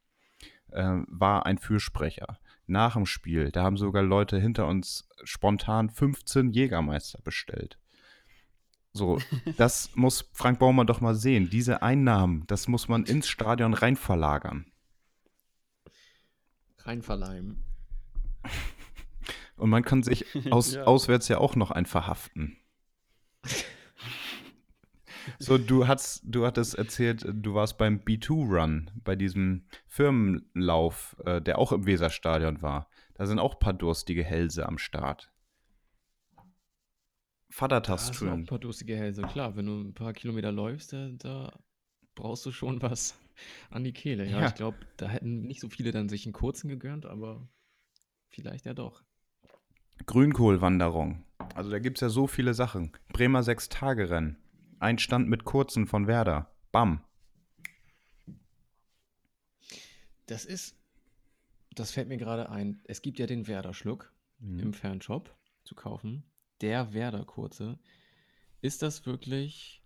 [0.77, 2.39] äh, war ein Fürsprecher.
[2.69, 7.79] Nach dem Spiel, da haben sogar Leute hinter uns spontan 15 Jägermeister bestellt.
[8.93, 9.19] So,
[9.57, 11.51] das muss Frank Baumann doch mal sehen.
[11.51, 14.67] Diese Einnahmen, das muss man ins Stadion rein verlagern.
[16.79, 17.63] Rein verleihen.
[19.57, 20.85] Und man kann sich aus, Ja.
[20.85, 22.57] auswärts ja auch noch ein verhaften.
[25.39, 31.59] So, du hast, du hattest erzählt, du warst beim B2-Run, bei diesem Firmenlauf, äh, der
[31.59, 32.89] auch im Weserstadion war.
[33.15, 35.33] Da sind auch ein paar durstige Hälse am Start.
[38.21, 39.23] Du auch ein paar durstige Hälse.
[39.23, 41.59] Klar, wenn du ein paar Kilometer läufst, da, da
[42.15, 43.19] brauchst du schon was
[43.71, 44.29] an die Kehle.
[44.29, 44.49] Ja, Ja.
[44.49, 47.49] ich glaube, da hätten nicht so viele dann sich einen kurzen gegönnt, aber
[48.29, 49.03] vielleicht ja doch.
[50.05, 51.25] Grünkohlwanderung.
[51.55, 52.93] Also da gibt es ja so viele Sachen.
[53.13, 54.37] Bremer Sechs-Tage-Rennen.
[54.79, 56.51] Ein Stand mit kurzen von Werder.
[56.73, 57.03] Bam.
[60.27, 60.77] Das ist,
[61.75, 62.81] das fällt mir gerade ein.
[62.85, 64.59] Es gibt ja den Werder-Schluck Mhm.
[64.59, 66.25] im Fanshop zu kaufen.
[66.61, 67.79] Der Werder-Kurze.
[68.61, 69.83] Ist das wirklich,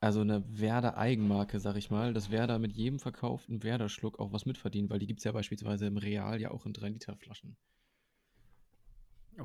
[0.00, 4.90] also eine Werder-Eigenmarke, sag ich mal, dass Werder mit jedem verkauften Werder-Schluck auch was mitverdient?
[4.90, 7.56] Weil die gibt es ja beispielsweise im Real ja auch in 3-Liter-Flaschen.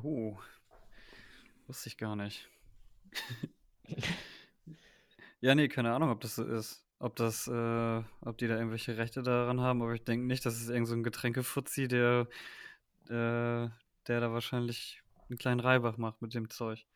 [0.02, 0.38] Oh.
[1.66, 2.48] Wusste ich gar nicht.
[5.42, 6.84] ja, nee, keine Ahnung, ob das so ist.
[7.00, 10.60] Ob das, äh, ob die da irgendwelche Rechte daran haben, aber ich denke nicht, das
[10.60, 12.28] ist irgend so ein Getränkefuzzi, der,
[13.08, 13.68] äh,
[14.06, 16.86] der da wahrscheinlich einen kleinen Reibach macht mit dem Zeug.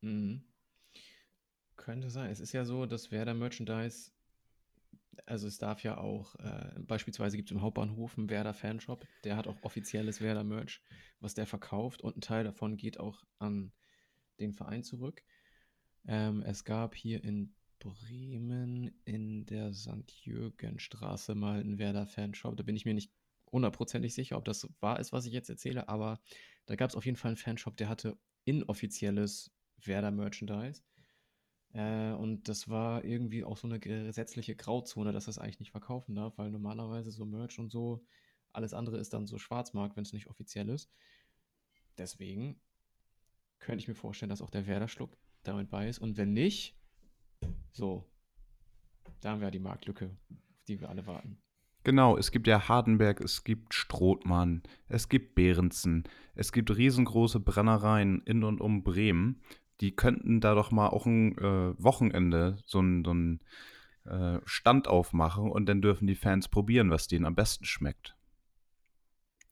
[0.00, 0.42] Mhm.
[1.76, 2.28] Könnte sein.
[2.30, 4.10] Es ist ja so, dass Werder Merchandise,
[5.26, 9.36] also es darf ja auch, äh, beispielsweise gibt es im Hauptbahnhof einen Werder Fanshop, der
[9.36, 10.82] hat auch offizielles Werder Merch,
[11.20, 13.70] was der verkauft und ein Teil davon geht auch an
[14.40, 15.22] den Verein zurück.
[16.06, 20.10] Ähm, es gab hier in Bremen in der St.
[20.22, 22.56] Jürgenstraße mal einen Werder Fanshop.
[22.56, 23.12] Da bin ich mir nicht
[23.52, 26.20] hundertprozentig sicher, ob das wahr ist, was ich jetzt erzähle, aber
[26.66, 29.50] da gab es auf jeden Fall einen Fanshop, der hatte inoffizielles
[29.84, 30.82] Werder Merchandise.
[31.72, 36.14] Äh, und das war irgendwie auch so eine gesetzliche Grauzone, dass das eigentlich nicht verkaufen
[36.14, 38.04] darf, weil normalerweise so Merch und so,
[38.52, 40.90] alles andere ist dann so Schwarzmarkt, wenn es nicht offiziell ist.
[41.96, 42.60] Deswegen
[43.58, 45.16] könnte ich mir vorstellen, dass auch der Werder-Schluck
[45.48, 45.98] damit bei ist.
[45.98, 46.76] Und wenn nicht,
[47.72, 48.08] so,
[49.20, 51.38] da haben wir die Marktlücke, auf die wir alle warten.
[51.84, 58.20] Genau, es gibt ja Hardenberg, es gibt Strothmann, es gibt Behrensen, es gibt riesengroße Brennereien
[58.26, 59.40] in und um Bremen.
[59.80, 63.40] Die könnten da doch mal auch ein äh, Wochenende so einen so einen,
[64.04, 68.16] äh, Stand aufmachen und dann dürfen die Fans probieren, was denen am besten schmeckt.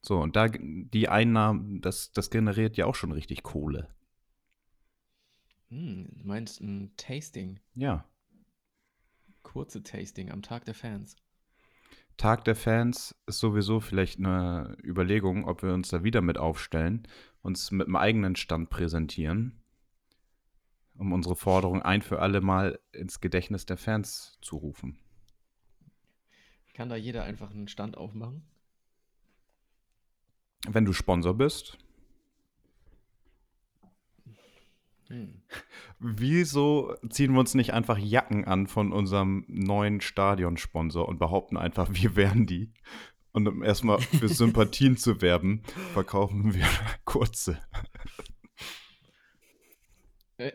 [0.01, 3.89] So, und da die Einnahmen, das, das generiert ja auch schon richtig Kohle.
[5.69, 8.05] Hm, du meinst ein Tasting, Ja.
[9.43, 11.15] kurze Tasting am Tag der Fans.
[12.17, 17.07] Tag der Fans ist sowieso vielleicht eine Überlegung, ob wir uns da wieder mit aufstellen,
[17.41, 19.61] uns mit einem eigenen Stand präsentieren,
[20.95, 24.97] um unsere Forderung ein für alle Mal ins Gedächtnis der Fans zu rufen.
[26.73, 28.43] Kann da jeder einfach einen Stand aufmachen?
[30.67, 31.77] Wenn du Sponsor bist,
[35.07, 35.41] Hm.
[35.99, 41.87] wieso ziehen wir uns nicht einfach Jacken an von unserem neuen Stadionsponsor und behaupten einfach,
[41.91, 42.71] wir wären die?
[43.31, 45.61] Und um erstmal für Sympathien zu werben,
[45.93, 46.65] verkaufen wir
[47.05, 47.59] kurze.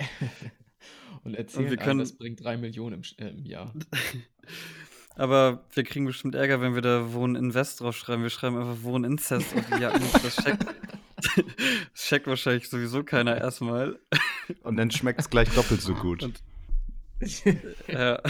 [1.24, 3.72] Und erzählen, wir einem, können- das bringt 3 Millionen im, äh, im Jahr.
[5.14, 8.22] Aber wir kriegen bestimmt Ärger, wenn wir da Wohnen Invest draufschreiben.
[8.22, 10.02] Wir schreiben einfach Wohnen Inzest auf die Jacken.
[10.22, 10.64] Das checkt,
[11.94, 14.00] das checkt wahrscheinlich sowieso keiner erstmal.
[14.62, 16.22] Und dann schmeckt es gleich doppelt so gut.
[16.22, 16.42] Und-
[17.88, 18.20] Ja.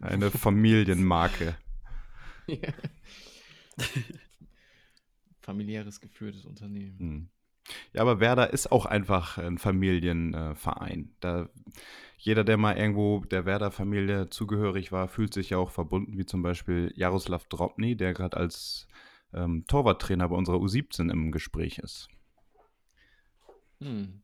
[0.00, 1.56] Eine Familienmarke.
[2.46, 2.72] Ja.
[5.40, 6.98] Familiäres geführtes Unternehmen.
[6.98, 7.28] Hm.
[7.92, 11.14] Ja, aber Werder ist auch einfach ein Familienverein.
[11.20, 11.48] Da
[12.18, 16.42] jeder, der mal irgendwo der Werder-Familie zugehörig war, fühlt sich ja auch verbunden, wie zum
[16.42, 18.88] Beispiel Jaroslav Drobny, der gerade als
[19.32, 22.08] ähm, Torwarttrainer bei unserer U17 im Gespräch ist.
[23.80, 24.22] Hm.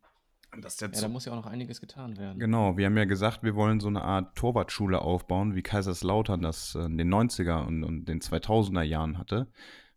[0.58, 2.38] Das ist Ja, da muss ja auch noch einiges getan werden.
[2.38, 6.74] Genau, wir haben ja gesagt, wir wollen so eine Art Torwartschule aufbauen, wie Kaiserslautern das
[6.74, 9.46] äh, in den 90er und, und den 2000er Jahren hatte,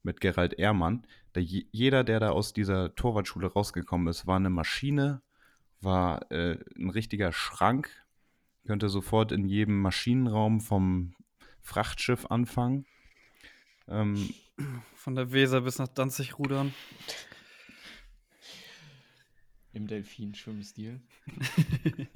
[0.03, 1.07] mit Gerald Ehrmann.
[1.33, 5.21] Da je, jeder, der da aus dieser Torwartschule rausgekommen ist, war eine Maschine,
[5.81, 7.89] war äh, ein richtiger Schrank,
[8.65, 11.15] könnte sofort in jedem Maschinenraum vom
[11.61, 12.85] Frachtschiff anfangen.
[13.87, 14.29] Ähm,
[14.95, 16.73] Von der Weser bis nach Danzig rudern.
[19.74, 21.01] Im Delfin-Schwimmstil.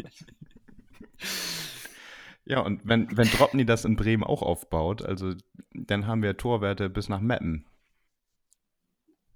[2.46, 5.34] ja, und wenn, wenn Dropny das in Bremen auch aufbaut, also
[5.74, 7.66] dann haben wir Torwerte bis nach Meppen.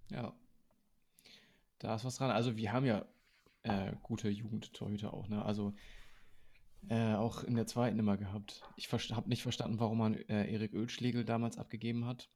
[0.10, 0.34] Ja.
[1.80, 2.30] Da ist was dran.
[2.30, 3.06] Also wir haben ja
[3.64, 5.44] äh, gute Jugendtorhüter auch, ne?
[5.44, 5.74] Also
[6.90, 8.64] äh, auch in der zweiten immer gehabt.
[8.76, 12.30] Ich habe nicht verstanden, warum man äh, Erik Ölschlegel damals abgegeben hat.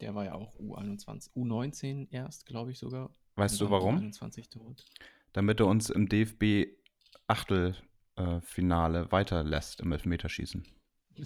[0.00, 3.10] Der war ja auch U21, U19 erst, glaube ich sogar.
[3.38, 3.98] Weißt du warum?
[3.98, 4.84] U21 tot.
[5.32, 6.74] damit er uns im DFB
[7.26, 10.64] Achtelfinale weiterlässt im Elfmeterschießen.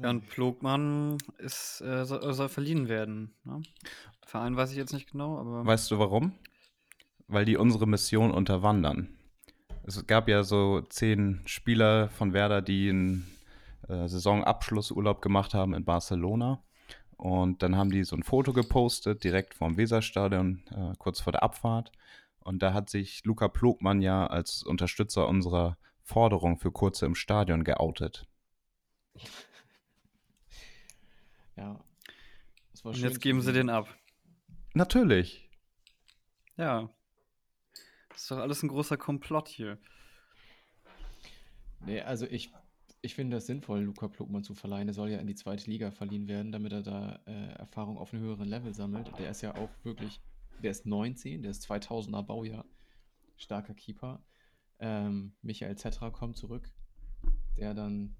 [0.00, 3.34] Ja, und Plogmann ist, äh, soll, soll verliehen werden.
[3.44, 3.62] Ne?
[4.24, 5.64] Verein weiß ich jetzt nicht genau, aber.
[5.64, 6.32] Weißt du warum?
[7.28, 9.08] Weil die unsere Mission unterwandern.
[9.84, 13.36] Es gab ja so zehn Spieler von Werder, die einen
[13.88, 16.62] äh, Saisonabschlussurlaub gemacht haben in Barcelona.
[17.22, 21.44] Und dann haben die so ein Foto gepostet, direkt vorm Weserstadion, äh, kurz vor der
[21.44, 21.92] Abfahrt.
[22.40, 27.62] Und da hat sich Luca Plogmann ja als Unterstützer unserer Forderung für Kurze im Stadion
[27.62, 28.26] geoutet.
[31.54, 31.78] Ja.
[32.72, 33.86] Das war und jetzt geben sie den ab.
[34.72, 35.50] Natürlich.
[36.56, 36.88] Ja.
[38.08, 39.76] Das ist doch alles ein großer Komplott hier.
[41.80, 42.50] Nee, also ich,
[43.04, 44.86] ich finde das sinnvoll, Luca Plugmann zu verleihen.
[44.86, 48.14] Er soll ja in die zweite Liga verliehen werden, damit er da äh, Erfahrung auf
[48.14, 49.10] einem höheren Level sammelt.
[49.18, 50.20] Der ist ja auch wirklich,
[50.62, 52.64] der ist 19, der ist 2000er Baujahr,
[53.36, 54.24] starker Keeper.
[54.78, 56.70] Ähm, Michael Zetra kommt zurück,
[57.56, 58.14] der dann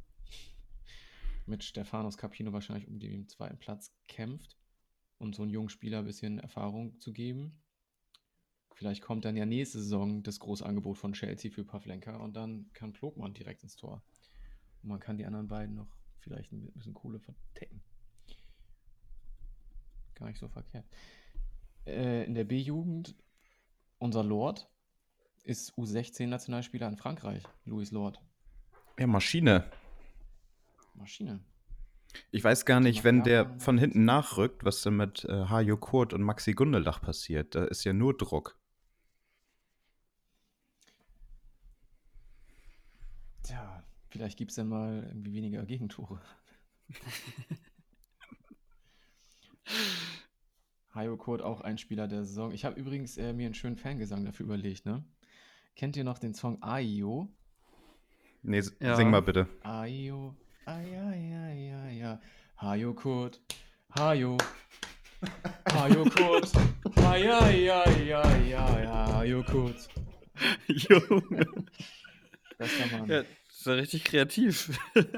[1.46, 4.58] mit Stefanos Capino wahrscheinlich um den zweiten Platz kämpft
[5.18, 7.62] und so einen jungen Spieler ein bisschen Erfahrung zu geben.
[8.74, 12.68] Vielleicht kommt dann ja nächste Saison das große Angebot von Chelsea für Pavlenka und dann
[12.72, 14.02] kann Plogmann direkt ins Tor.
[14.82, 15.88] Und man kann die anderen beiden noch
[16.20, 17.82] vielleicht ein bisschen Kohle vertecken.
[20.14, 20.86] Gar nicht so verkehrt.
[21.86, 23.16] Äh, in der B-Jugend,
[23.98, 24.68] unser Lord
[25.44, 28.20] ist U16-Nationalspieler in Frankreich, Louis Lord.
[28.98, 29.64] Ja, Maschine.
[30.94, 31.40] Maschine.
[32.30, 36.12] Ich weiß gar nicht, wenn der von hinten nachrückt, was denn mit äh, Hajo Kurt
[36.12, 37.54] und Maxi Gundelach passiert.
[37.54, 38.58] Da ist ja nur Druck.
[44.12, 46.20] Vielleicht gibt es dann mal irgendwie weniger Gegentore.
[50.94, 52.52] Hayo Kurt auch ein Spieler der Saison.
[52.52, 55.04] Ich habe übrigens äh, mir einen schönen Fangesang dafür überlegt, ne?
[55.74, 57.28] Kennt ihr noch den Song Aio?
[58.42, 58.94] Nee, Ja.
[58.96, 59.48] sing mal bitte.
[59.62, 60.12] Ai,
[60.66, 62.18] ai.
[62.56, 63.40] Hayo Kurt,
[63.98, 64.36] Hayo,
[65.72, 66.52] Hayo Kurt,
[66.96, 69.88] ai, Hayo Kurt.
[70.68, 71.46] Junge.
[72.58, 73.08] Bester Mann.
[73.08, 73.26] Ja, das
[73.62, 74.78] ist ja richtig kreativ.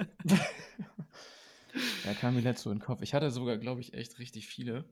[2.05, 3.03] Er kam mir letzt so in den Kopf.
[3.03, 4.85] Ich hatte sogar, glaube ich, echt richtig viele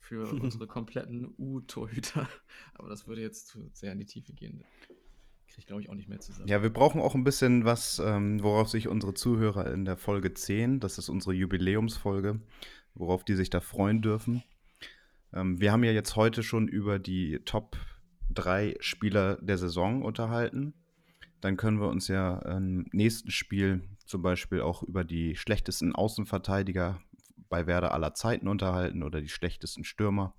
[0.00, 2.28] für unsere kompletten U-Torhüter.
[2.74, 4.64] Aber das würde jetzt zu sehr in die Tiefe gehen.
[5.46, 6.48] Kriege ich, glaube ich, auch nicht mehr zusammen.
[6.48, 10.34] Ja, wir brauchen auch ein bisschen was, ähm, worauf sich unsere Zuhörer in der Folge
[10.34, 12.40] 10, das ist unsere Jubiläumsfolge,
[12.94, 14.42] worauf die sich da freuen dürfen.
[15.32, 17.76] Ähm, wir haben ja jetzt heute schon über die Top
[18.30, 20.74] 3 Spieler der Saison unterhalten.
[21.42, 27.00] Dann können wir uns ja im nächsten Spiel zum Beispiel auch über die schlechtesten Außenverteidiger
[27.48, 30.36] bei Werder aller Zeiten unterhalten oder die schlechtesten Stürmer.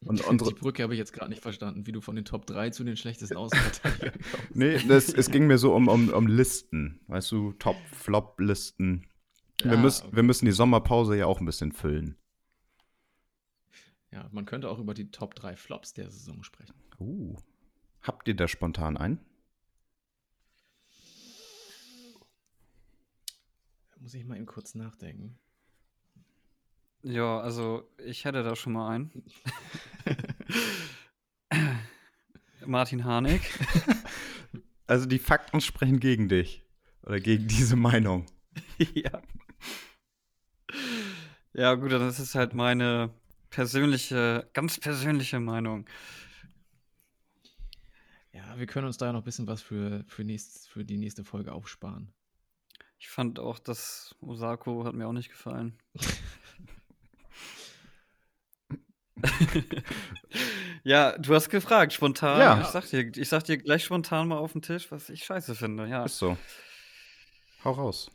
[0.00, 2.46] Und unsere, Die Brücke habe ich jetzt gerade nicht verstanden, wie du von den Top
[2.46, 4.56] 3 zu den schlechtesten Außenverteidigern kommst.
[4.56, 7.00] Nee, das, es ging mir so um, um, um Listen.
[7.06, 9.06] Weißt du, Top-Flop-Listen.
[9.62, 10.16] Wir, Ah, müssen, okay.
[10.16, 12.16] wir müssen die Sommerpause ja auch ein bisschen füllen.
[14.10, 16.74] Ja, man könnte auch über die Top 3 Flops der Saison sprechen.
[16.98, 17.36] Uh.
[18.02, 19.20] Habt ihr da spontan einen?
[24.04, 25.38] Muss ich mal eben kurz nachdenken.
[27.02, 29.24] Ja, also ich hätte da schon mal einen.
[32.66, 33.42] Martin Harnik.
[34.86, 36.62] Also die Fakten sprechen gegen dich.
[37.04, 38.26] Oder gegen diese Meinung.
[38.92, 39.22] ja.
[41.54, 43.08] Ja, gut, das ist halt meine
[43.48, 45.86] persönliche, ganz persönliche Meinung.
[48.32, 51.24] Ja, wir können uns da noch ein bisschen was für, für, nächst, für die nächste
[51.24, 52.12] Folge aufsparen.
[53.04, 55.78] Ich fand auch, das Osako hat mir auch nicht gefallen.
[60.84, 62.40] ja, du hast gefragt, spontan.
[62.40, 62.62] Ja.
[62.62, 65.54] Ich, sag dir, ich sag dir gleich spontan mal auf den Tisch, was ich scheiße
[65.54, 65.86] finde.
[65.86, 66.06] Ja.
[66.06, 66.38] Ist so.
[67.62, 68.10] Hau raus.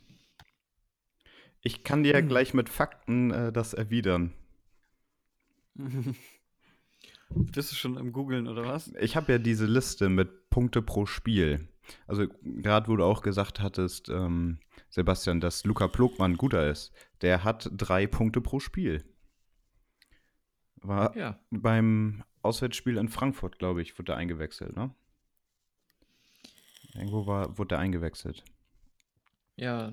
[1.62, 4.32] Ich kann dir ja gleich mit Fakten äh, das erwidern.
[7.30, 8.92] Bist du schon im Googeln oder was?
[9.00, 11.68] Ich habe ja diese Liste mit Punkte pro Spiel.
[12.08, 14.58] Also gerade wo du auch gesagt hattest, ähm,
[14.90, 16.92] Sebastian, dass Luca Plogmann guter ist.
[17.22, 19.04] Der hat drei Punkte pro Spiel.
[20.76, 21.38] War Ja.
[21.50, 24.94] beim Auswärtsspiel in Frankfurt, glaube ich, wurde er eingewechselt, ne?
[26.94, 28.44] Irgendwo war, wurde er eingewechselt.
[29.56, 29.92] Ja,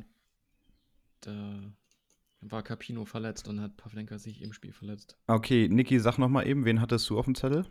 [1.22, 1.62] da
[2.42, 5.18] war Capino verletzt und hat Pavlenka sich im Spiel verletzt.
[5.28, 7.66] Okay, Niki, sag noch mal eben, wen hattest du auf dem Zettel?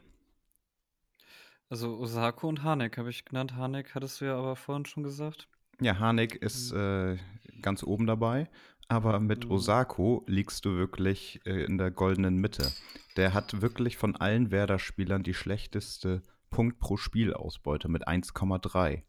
[1.69, 3.55] Also Osako und Hanek habe ich genannt.
[3.57, 5.49] Hanek hattest du ja aber vorhin schon gesagt.
[5.81, 7.19] Ja, Harnik ist äh,
[7.61, 8.49] ganz oben dabei,
[8.89, 9.51] aber mit Mhm.
[9.51, 12.73] Osako liegst du wirklich äh, in der goldenen Mitte.
[13.17, 19.03] Der hat wirklich von allen Werder-Spielern die schlechteste Punkt pro Spiel-Ausbeute mit 1,3.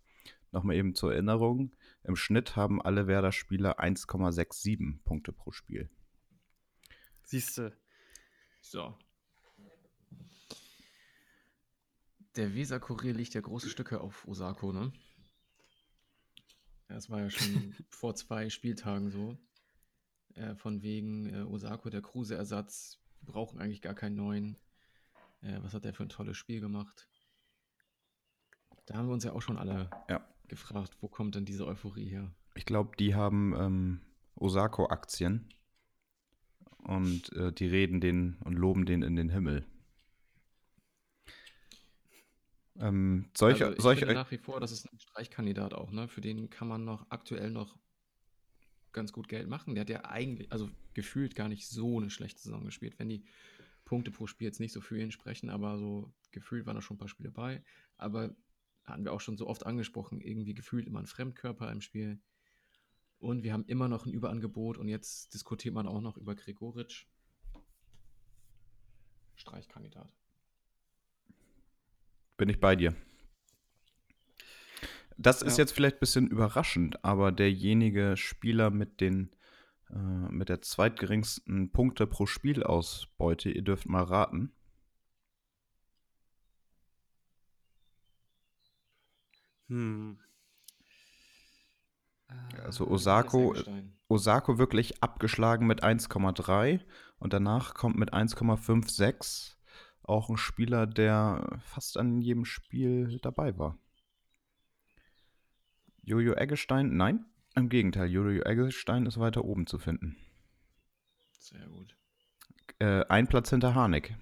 [0.52, 5.90] Nochmal eben zur Erinnerung: im Schnitt haben alle Werder-Spieler 1,67 Punkte pro Spiel.
[7.24, 7.74] Siehst du.
[8.62, 8.98] So.
[12.36, 14.92] Der Weser-Kurier legt ja große Stücke auf Osako, ne?
[16.88, 19.38] Das war ja schon vor zwei Spieltagen so.
[20.36, 23.00] Äh, von wegen äh, Osako, der Kruse-Ersatz.
[23.22, 24.58] Wir brauchen eigentlich gar keinen neuen.
[25.42, 27.08] Äh, was hat der für ein tolles Spiel gemacht?
[28.86, 30.26] Da haben wir uns ja auch schon alle Ja.
[30.48, 32.32] gefragt, wo kommt denn diese Euphorie her?
[32.56, 34.02] Ich glaube, die haben ähm,
[34.36, 35.50] Osako-Aktien
[36.78, 39.66] und äh, die reden den und loben den in den Himmel.
[42.80, 46.08] Ähm, solche, also ich solche, finde nach wie vor, das ist ein Streichkandidat auch, ne?
[46.08, 47.78] Für den kann man noch aktuell noch
[48.92, 49.76] ganz gut Geld machen.
[49.76, 53.26] Der hat ja eigentlich, also gefühlt gar nicht so eine schlechte Saison gespielt, wenn die
[53.86, 56.96] Punkte pro Spiel jetzt nicht so für ihn sprechen, aber so gefühlt waren da schon
[56.96, 57.64] ein paar Spiele bei.
[57.98, 58.36] Aber
[58.84, 62.20] hatten wir auch schon so oft angesprochen, irgendwie gefühlt immer ein Fremdkörper im Spiel.
[63.20, 67.08] Und wir haben immer noch ein Überangebot und jetzt diskutiert man auch noch über Gregoritsch.
[69.36, 70.14] Streichkandidat.
[72.38, 72.96] Bin ich bei dir.
[75.18, 75.64] Das ist Ja.
[75.64, 79.32] jetzt vielleicht ein bisschen überraschend, aber derjenige Spieler mit den
[79.90, 84.52] äh, mit der zweitgeringsten Punkte pro Spielausbeute, ihr dürft mal raten.
[89.70, 90.18] Hm.
[92.64, 93.94] Also Osako, Matthias Eggestein.
[94.10, 96.82] Osako wirklich abgeschlagen mit 1,3
[97.20, 99.56] und danach kommt mit 1,56
[100.08, 103.78] auch ein Spieler, der fast an jedem Spiel dabei war.
[106.02, 110.16] Jojo Eggestein, nein, im Gegenteil, Jojo Eggestein ist weiter oben zu finden.
[111.32, 111.96] Sehr gut.
[112.80, 114.16] Äh, ein Platz hinter Harnik.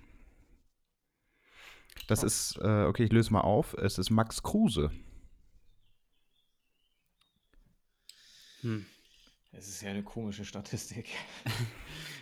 [2.07, 2.27] Das Oh.
[2.27, 4.91] ist, äh, okay, ich löse mal auf, es ist Max Kruse.
[8.61, 8.86] Hm.
[9.51, 11.09] Es ist ja eine komische Statistik.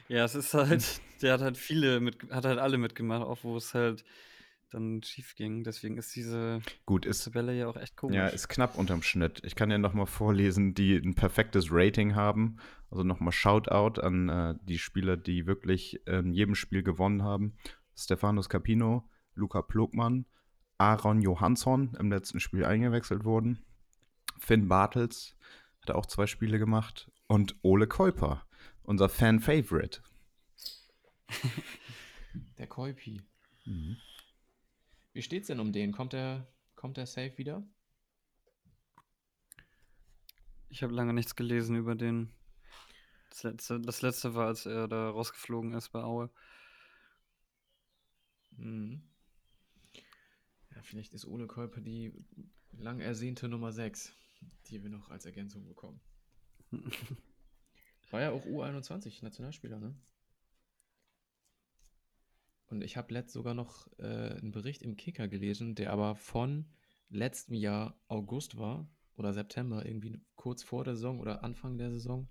[0.07, 3.57] Ja, es ist halt, der hat halt viele mit, hat halt alle mitgemacht, auch wo
[3.57, 4.03] es halt
[4.73, 5.63] dann schief ging.
[5.63, 8.15] Deswegen ist diese Gut, ist, Tabelle ja auch echt komisch.
[8.15, 9.41] ja, ist knapp unterm Schnitt.
[9.43, 12.57] Ich kann ja nochmal vorlesen, die ein perfektes Rating haben.
[12.89, 17.55] Also nochmal Shoutout an äh, die Spieler, die wirklich in jedem Spiel gewonnen haben.
[17.95, 20.25] Stefanos Capino, Luca Plogmann,
[20.77, 23.63] Aaron Johansson im letzten Spiel eingewechselt wurden.
[24.39, 25.35] Finn Bartels
[25.81, 27.11] hat auch zwei Spiele gemacht.
[27.27, 28.45] Und Ole Kuiper,
[28.83, 30.01] unser Fan-Favorite.
[32.57, 33.21] Der Kolpi.
[33.65, 33.97] Mhm.
[35.13, 35.91] Wie steht's denn um den?
[35.91, 37.63] Kommt der, kommt der safe wieder?
[40.69, 42.33] Ich habe lange nichts gelesen über den.
[43.29, 46.31] Das letzte, das letzte war, als er da rausgeflogen ist bei Aue.
[48.57, 49.03] Mhm.
[50.75, 52.11] Ja, vielleicht ist Ole Kolpe die
[52.71, 54.13] lang ersehnte Nummer 6,
[54.67, 56.01] die wir noch als Ergänzung bekommen.
[58.13, 59.95] War ja auch U21 Nationalspieler, ne?
[62.67, 66.69] Und ich habe letzt sogar noch äh, einen Bericht im Kicker gelesen, der aber von
[67.09, 72.27] letztem Jahr August war oder September, irgendwie kurz vor der Saison oder Anfang der Saison,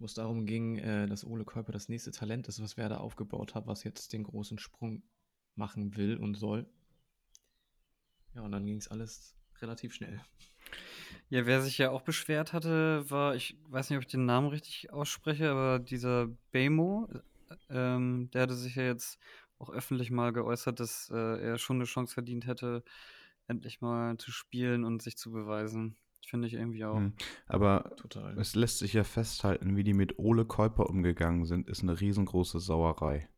[0.00, 3.54] wo es darum ging, äh, dass Ole Körper das nächste Talent ist, was Werder aufgebaut
[3.54, 5.04] hat, was jetzt den großen Sprung
[5.54, 6.68] machen will und soll.
[8.34, 10.20] Ja, und dann ging es alles relativ schnell.
[11.30, 14.48] Ja, wer sich ja auch beschwert hatte, war, ich weiß nicht, ob ich den Namen
[14.48, 17.08] richtig ausspreche, aber dieser Bemo,
[17.68, 19.18] ähm, der hatte sich ja jetzt
[19.58, 22.82] auch öffentlich mal geäußert, dass äh, er schon eine Chance verdient hätte,
[23.46, 25.96] endlich mal zu spielen und sich zu beweisen.
[26.26, 26.96] Finde ich irgendwie auch.
[26.96, 27.14] Hm.
[27.46, 28.38] Aber Total.
[28.38, 32.60] es lässt sich ja festhalten, wie die mit Ole Käuper umgegangen sind, ist eine riesengroße
[32.60, 33.28] Sauerei.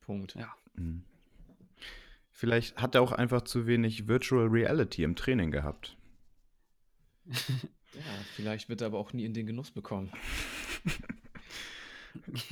[0.00, 0.34] Punkt.
[0.34, 0.54] Ja.
[0.74, 1.04] Hm.
[2.44, 5.96] Vielleicht hat er auch einfach zu wenig Virtual Reality im Training gehabt.
[7.94, 8.00] Ja,
[8.34, 10.10] vielleicht wird er aber auch nie in den Genuss bekommen.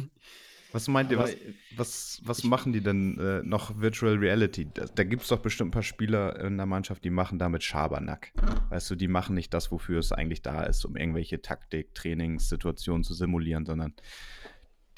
[0.71, 4.69] Was meint ihr, Aber, was, äh, was, was machen die denn äh, noch Virtual Reality?
[4.73, 7.65] Da, da gibt es doch bestimmt ein paar Spieler in der Mannschaft, die machen damit
[7.65, 8.33] Schabernack.
[8.71, 13.03] Weißt du, die machen nicht das, wofür es eigentlich da ist, um irgendwelche Taktik, Trainingssituationen
[13.03, 13.95] zu simulieren, sondern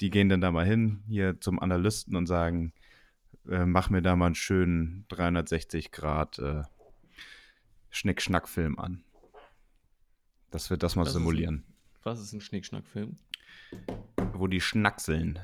[0.01, 2.71] die gehen dann da mal hin, hier zum Analysten und sagen,
[3.49, 6.63] äh, mach mir da mal einen schönen 360 Grad äh,
[7.89, 9.03] Schnick-Schnack-Film an.
[10.51, 11.63] Das wird das mal ist ein- simulieren.
[12.03, 13.17] Was ist ein Schnickschnack-Film?
[14.33, 15.39] Wo die schnackseln.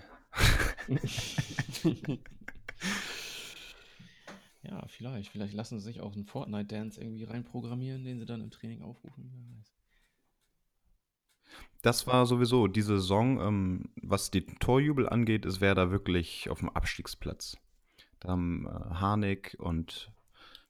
[4.64, 5.32] Ja, vielleicht.
[5.32, 9.32] Vielleicht lassen sie sich auch einen Fortnite-Dance irgendwie reinprogrammieren, den sie dann im Training aufrufen.
[9.34, 9.74] Wer weiß.
[11.82, 16.60] Das war sowieso die Saison, ähm, was die Torjubel angeht, ist wer da wirklich auf
[16.60, 17.58] dem Abstiegsplatz.
[18.22, 20.12] Da haben äh, Harnik und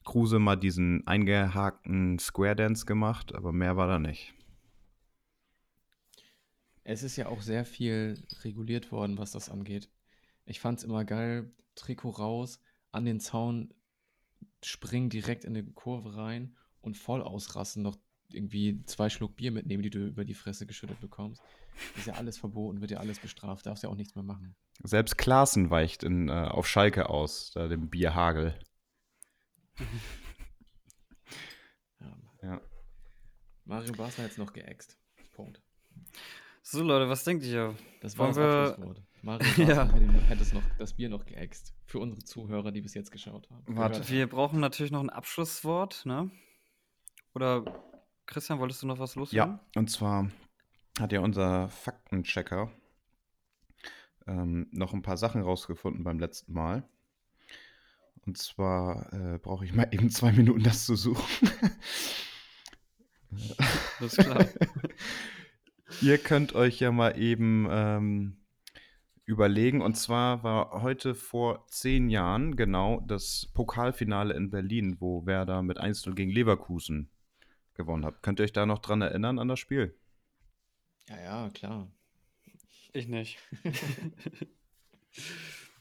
[0.04, 4.34] Kruse mal diesen eingehakten Square Dance gemacht, aber mehr war da nicht.
[6.84, 9.90] Es ist ja auch sehr viel reguliert worden, was das angeht.
[10.46, 12.60] Ich fand es immer geil, Trikot raus,
[12.92, 13.74] an den Zaun
[14.64, 17.98] springen, direkt in die Kurve rein und voll ausrasten, noch
[18.30, 21.42] irgendwie zwei Schluck Bier mitnehmen, die du über die Fresse geschüttet bekommst.
[21.98, 24.56] Ist ja alles verboten, wird ja alles bestraft, darfst ja auch nichts mehr machen.
[24.84, 28.58] Selbst Klaassen weicht in, äh, auf Schalke aus, da dem Bierhagel.
[32.00, 32.18] Ja.
[32.50, 32.62] Ja.
[33.66, 34.98] Mario Barca jetzt noch geäxt.
[35.34, 35.62] Punkt.
[36.64, 37.76] So, Leute, was denkt ihr?
[38.02, 39.02] Das war Wollen das Abschlusswort.
[39.22, 39.94] Mario Ja.
[40.28, 41.74] hätte, es noch, das Bier noch geäxt.
[41.86, 43.64] Für unsere Zuhörer, die bis jetzt geschaut haben.
[43.68, 46.32] Warte, Gehört Wir brauchen natürlich noch ein Abschlusswort, ne?
[47.34, 47.64] Oder
[48.26, 49.60] Christian, wolltest du noch was loswerden?
[49.76, 50.30] Ja, und zwar
[51.02, 52.72] hat ja unser Faktenchecker
[54.28, 56.88] ähm, noch ein paar Sachen rausgefunden beim letzten Mal.
[58.26, 61.50] Und zwar äh, brauche ich mal eben zwei Minuten, das zu suchen.
[64.00, 64.46] Das ist klar.
[66.02, 68.38] Ihr könnt euch ja mal eben ähm,
[69.26, 69.82] überlegen.
[69.82, 75.80] Und zwar war heute vor zehn Jahren genau das Pokalfinale in Berlin, wo Werder mit
[75.80, 77.10] 1-0 gegen Leverkusen
[77.74, 78.22] gewonnen hat.
[78.22, 79.96] Könnt ihr euch da noch dran erinnern an das Spiel?
[81.12, 81.92] Ja, ja, klar.
[82.94, 83.40] Ich nicht.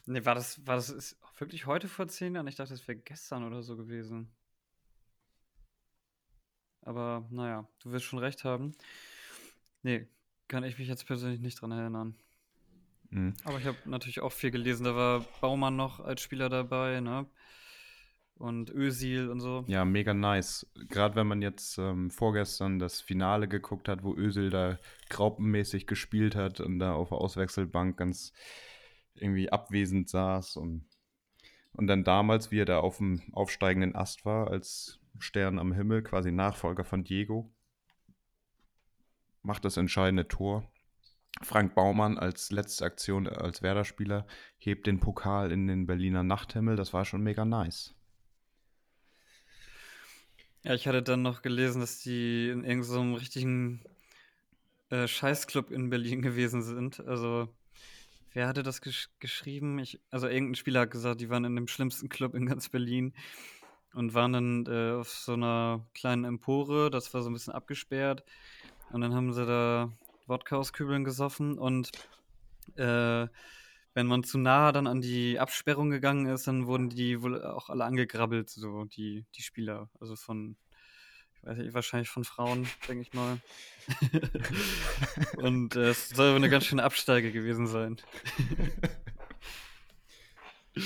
[0.05, 2.47] nee, war das, war das ist wirklich heute vor zehn Jahren?
[2.47, 4.31] Ich dachte, das wäre gestern oder so gewesen.
[6.81, 8.75] Aber naja, du wirst schon recht haben.
[9.83, 10.07] Nee,
[10.47, 12.15] kann ich mich jetzt persönlich nicht dran erinnern.
[13.09, 13.35] Mhm.
[13.43, 14.83] Aber ich habe natürlich auch viel gelesen.
[14.83, 17.25] Da war Baumann noch als Spieler dabei, ne?
[18.41, 19.63] Und Ösil und so.
[19.67, 20.65] Ja, mega nice.
[20.89, 24.79] Gerade wenn man jetzt ähm, vorgestern das Finale geguckt hat, wo Özil da
[25.09, 28.33] graupenmäßig gespielt hat und da auf der Auswechselbank ganz
[29.13, 30.87] irgendwie abwesend saß und,
[31.73, 36.01] und dann damals, wie er da auf dem aufsteigenden Ast war, als Stern am Himmel,
[36.01, 37.53] quasi Nachfolger von Diego,
[39.43, 40.67] macht das entscheidende Tor.
[41.43, 44.25] Frank Baumann als letzte Aktion als Werder-Spieler
[44.57, 46.75] hebt den Pokal in den Berliner Nachthimmel.
[46.75, 47.93] Das war schon mega nice.
[50.63, 53.81] Ja, ich hatte dann noch gelesen, dass die in irgendeinem richtigen
[54.89, 56.99] äh, Scheißclub in Berlin gewesen sind.
[56.99, 57.49] Also,
[58.33, 59.79] wer hatte das gesch geschrieben?
[59.79, 63.13] Ich, also, irgendein Spieler hat gesagt, die waren in dem schlimmsten Club in ganz Berlin
[63.93, 66.91] und waren dann äh, auf so einer kleinen Empore.
[66.91, 68.23] Das war so ein bisschen abgesperrt.
[68.91, 69.91] Und dann haben sie da
[70.27, 71.91] Wodka aus Kübeln gesoffen und
[72.75, 73.27] äh,
[73.93, 77.69] wenn man zu nah dann an die Absperrung gegangen ist, dann wurden die wohl auch
[77.69, 79.89] alle angegrabbelt, so die, die Spieler.
[79.99, 80.55] Also von,
[81.35, 83.39] ich weiß nicht, wahrscheinlich von Frauen, denke ich mal.
[85.37, 87.97] Und äh, es soll eine ganz schöne Absteige gewesen sein.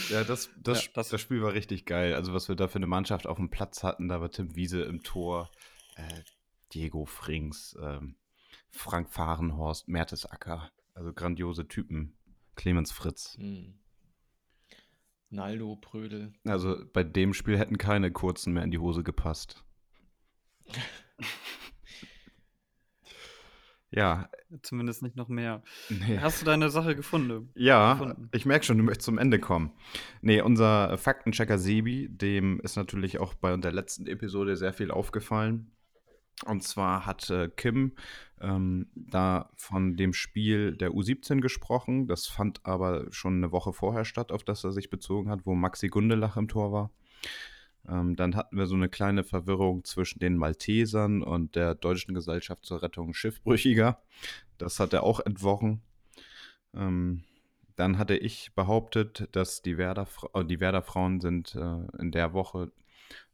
[0.10, 2.16] Ja, das, das, Ja, das- das, Spiel war richtig geil.
[2.16, 4.82] Also, was wir da für eine Mannschaft auf dem Platz hatten, da war Tim Wiese
[4.82, 5.52] im Tor,
[5.96, 6.22] äh,
[6.74, 8.16] Diego Frings, ähm,
[8.72, 10.72] Frank Fahrenhorst, Mertesacker.
[10.96, 12.18] Also grandiose Typen.
[12.56, 13.36] Clemens Fritz.
[13.38, 13.80] Hm.
[15.30, 16.34] Naldo, Prödel.
[16.46, 19.64] Also bei dem Spiel hätten keine kurzen mehr in die Hose gepasst.
[23.92, 24.30] ja,
[24.62, 25.64] Zumindest nicht noch mehr.
[25.90, 26.18] nee.
[26.20, 27.50] Hast du deine Sache gefunden?
[27.56, 28.30] Ja, gefunden?
[28.32, 29.72] ich merke schon, du möchtest zum Ende kommen.
[30.22, 35.75] Nee, unser Faktenchecker Sebi, dem ist natürlich auch bei der letzten Episode sehr viel aufgefallen.
[36.44, 37.94] Und zwar hat äh, Kim
[38.42, 42.08] ähm, da von dem Spiel der U17 gesprochen.
[42.08, 45.56] Das fand aber schon eine Woche vorher statt, auf das er sich bezogen hat, wo
[45.56, 46.92] Maxi Gundelach im Tor war.
[47.88, 52.66] Ähm, dann hatten wir so eine kleine Verwirrung zwischen den Maltesern und der Deutschen Gesellschaft
[52.66, 54.02] zur Rettung Schiffbrüchiger.
[54.58, 55.82] Das hat er auch entwochen.
[56.74, 57.24] Ähm,
[57.76, 62.34] dann hatte ich behauptet, dass die Werder, äh, die Werder Frauen sind äh, in der
[62.34, 62.72] Woche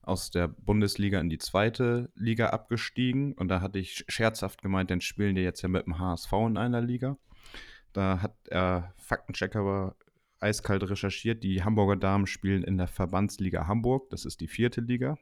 [0.01, 3.33] aus der Bundesliga in die zweite Liga abgestiegen.
[3.33, 6.57] Und da hatte ich scherzhaft gemeint, dann spielen die jetzt ja mit dem HSV in
[6.57, 7.17] einer Liga.
[7.93, 9.95] Da hat er Faktenchecker aber
[10.39, 11.43] eiskalt recherchiert.
[11.43, 14.09] Die Hamburger Damen spielen in der Verbandsliga Hamburg.
[14.09, 15.17] Das ist die vierte Liga.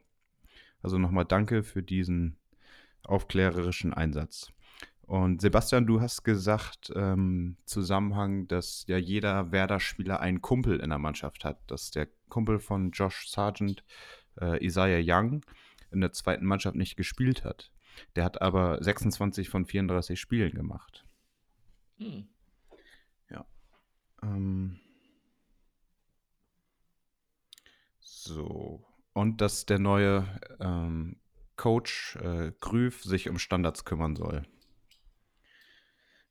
[0.82, 2.38] Also nochmal danke für diesen
[3.02, 4.52] aufklärerischen Einsatz.
[5.02, 11.00] Und Sebastian, du hast gesagt, ähm, Zusammenhang, dass ja jeder Werder-Spieler einen Kumpel in der
[11.00, 11.58] Mannschaft hat.
[11.66, 13.82] Dass der Kumpel von Josh Sargent,
[14.40, 15.44] äh, Isaiah Young,
[15.90, 17.72] in der zweiten Mannschaft nicht gespielt hat.
[18.16, 21.04] Der hat aber 26 von 34 Spielen gemacht.
[21.98, 22.28] Hm.
[24.22, 24.78] Ähm,
[28.00, 28.84] so.
[29.12, 30.26] Und dass der neue
[30.60, 31.20] ähm,
[31.56, 34.46] Coach äh, Grüf sich um Standards kümmern soll.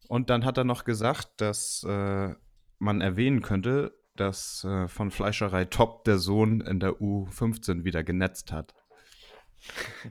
[0.08, 2.34] Und dann hat er noch gesagt, dass äh,
[2.80, 8.52] man erwähnen könnte, dass äh, von Fleischerei Top der Sohn in der U15 wieder genetzt
[8.52, 8.74] hat.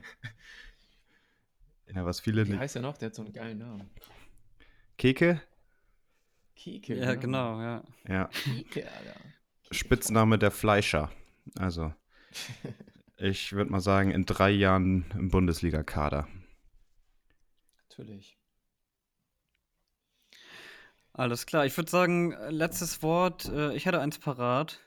[1.93, 2.97] ja, was viele Wie heißt er noch?
[2.97, 3.89] Der hat so einen geilen Namen.
[4.97, 5.41] Keke?
[6.55, 6.95] Kike.
[6.95, 7.83] Ja, genau, ja.
[8.07, 8.25] Ja.
[8.27, 9.19] Kike, Alter.
[9.71, 11.11] Spitzname der Fleischer.
[11.57, 11.93] Also,
[13.17, 16.27] ich würde mal sagen, in drei Jahren im Bundesliga-Kader.
[17.89, 18.38] Natürlich.
[21.19, 21.65] Alles klar.
[21.65, 23.43] Ich würde sagen, äh, letztes Wort.
[23.49, 24.79] Äh, ich hätte eins parat.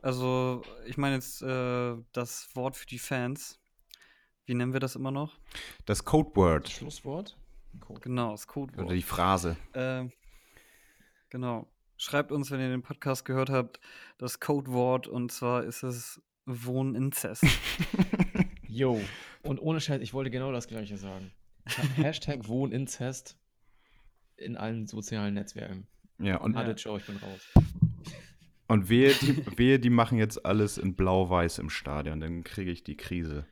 [0.00, 3.60] Also, ich meine jetzt äh, das Wort für die Fans.
[4.46, 5.36] Wie nennen wir das immer noch?
[5.84, 7.36] Das Codeword Schlusswort?
[7.78, 8.00] Code.
[8.00, 8.86] Genau, das Codewort.
[8.86, 9.58] oder die Phrase.
[9.74, 10.12] Ähm,
[11.28, 11.66] genau.
[11.98, 13.80] Schreibt uns, wenn ihr den Podcast gehört habt,
[14.16, 17.44] das Codewort und zwar ist es Wohninzest.
[18.66, 18.98] Yo.
[19.42, 21.32] Und ohne Scheiß, ich wollte genau das gleiche sagen.
[21.96, 23.36] Hashtag Wohninzest
[24.38, 25.86] in allen sozialen Netzwerken.
[26.18, 27.52] Ja, und, Hatte Joe, ich bin raus.
[28.68, 32.82] und wehe, die, wehe, die machen jetzt alles in blau-weiß im Stadion, dann kriege ich
[32.82, 33.46] die Krise.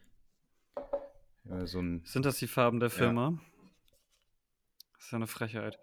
[1.44, 3.38] Ja, so ein, Sind das die Farben der Firma?
[4.94, 5.78] Das ist ja eine Frechheit.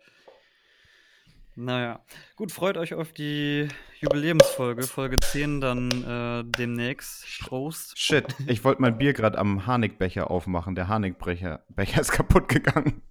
[1.56, 2.04] Naja,
[2.36, 3.68] gut, freut euch auf die
[4.02, 7.26] Jubiläumsfolge, Folge 10 dann äh, demnächst.
[7.42, 7.98] Prost.
[8.00, 10.74] Shit, ich wollte mein Bier gerade am Harnickbecher aufmachen.
[10.74, 13.04] Der Harnickbecher Becher ist kaputt gegangen.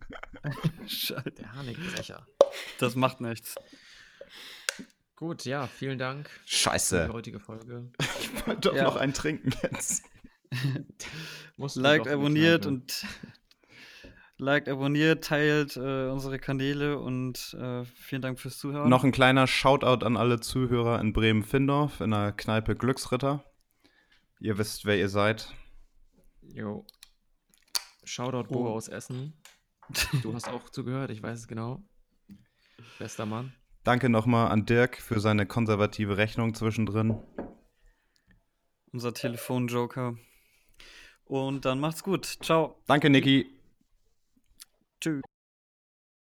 [0.87, 1.31] Scheiße.
[1.39, 2.27] Der Harnigbrecher.
[2.81, 3.55] Das macht nichts.
[5.15, 7.13] Gut, ja, vielen Dank für die Scheiße.
[7.13, 7.93] heutige Folge.
[8.21, 8.83] Ich wollte doch Ja.
[8.83, 10.03] noch einen trinken jetzt.
[11.77, 13.07] Liked, abonniert und
[14.43, 18.89] liked, abonniert, teilt äh, unsere Kanäle und äh, vielen Dank fürs Zuhören.
[18.89, 23.45] Noch ein kleiner Shoutout an alle Zuhörer in Bremen-Findorf in der Kneipe Glücksritter.
[24.41, 25.55] Ihr wisst, wer ihr seid.
[26.43, 26.85] Jo.
[28.05, 28.53] Shoutout Oh.
[28.65, 29.35] Bo aus Essen.
[30.23, 31.83] Du hast auch zugehört, ich weiß es genau.
[32.99, 33.53] Bester Mann.
[33.85, 37.21] Danke nochmal an Dirk für seine konservative Rechnung zwischendrin.
[38.93, 40.17] unser Telefonjoker.
[41.25, 42.27] Und dann macht's gut.
[42.27, 42.83] Ciao.
[42.87, 43.47] Danke, Niki.
[45.03, 45.32] Tschüss.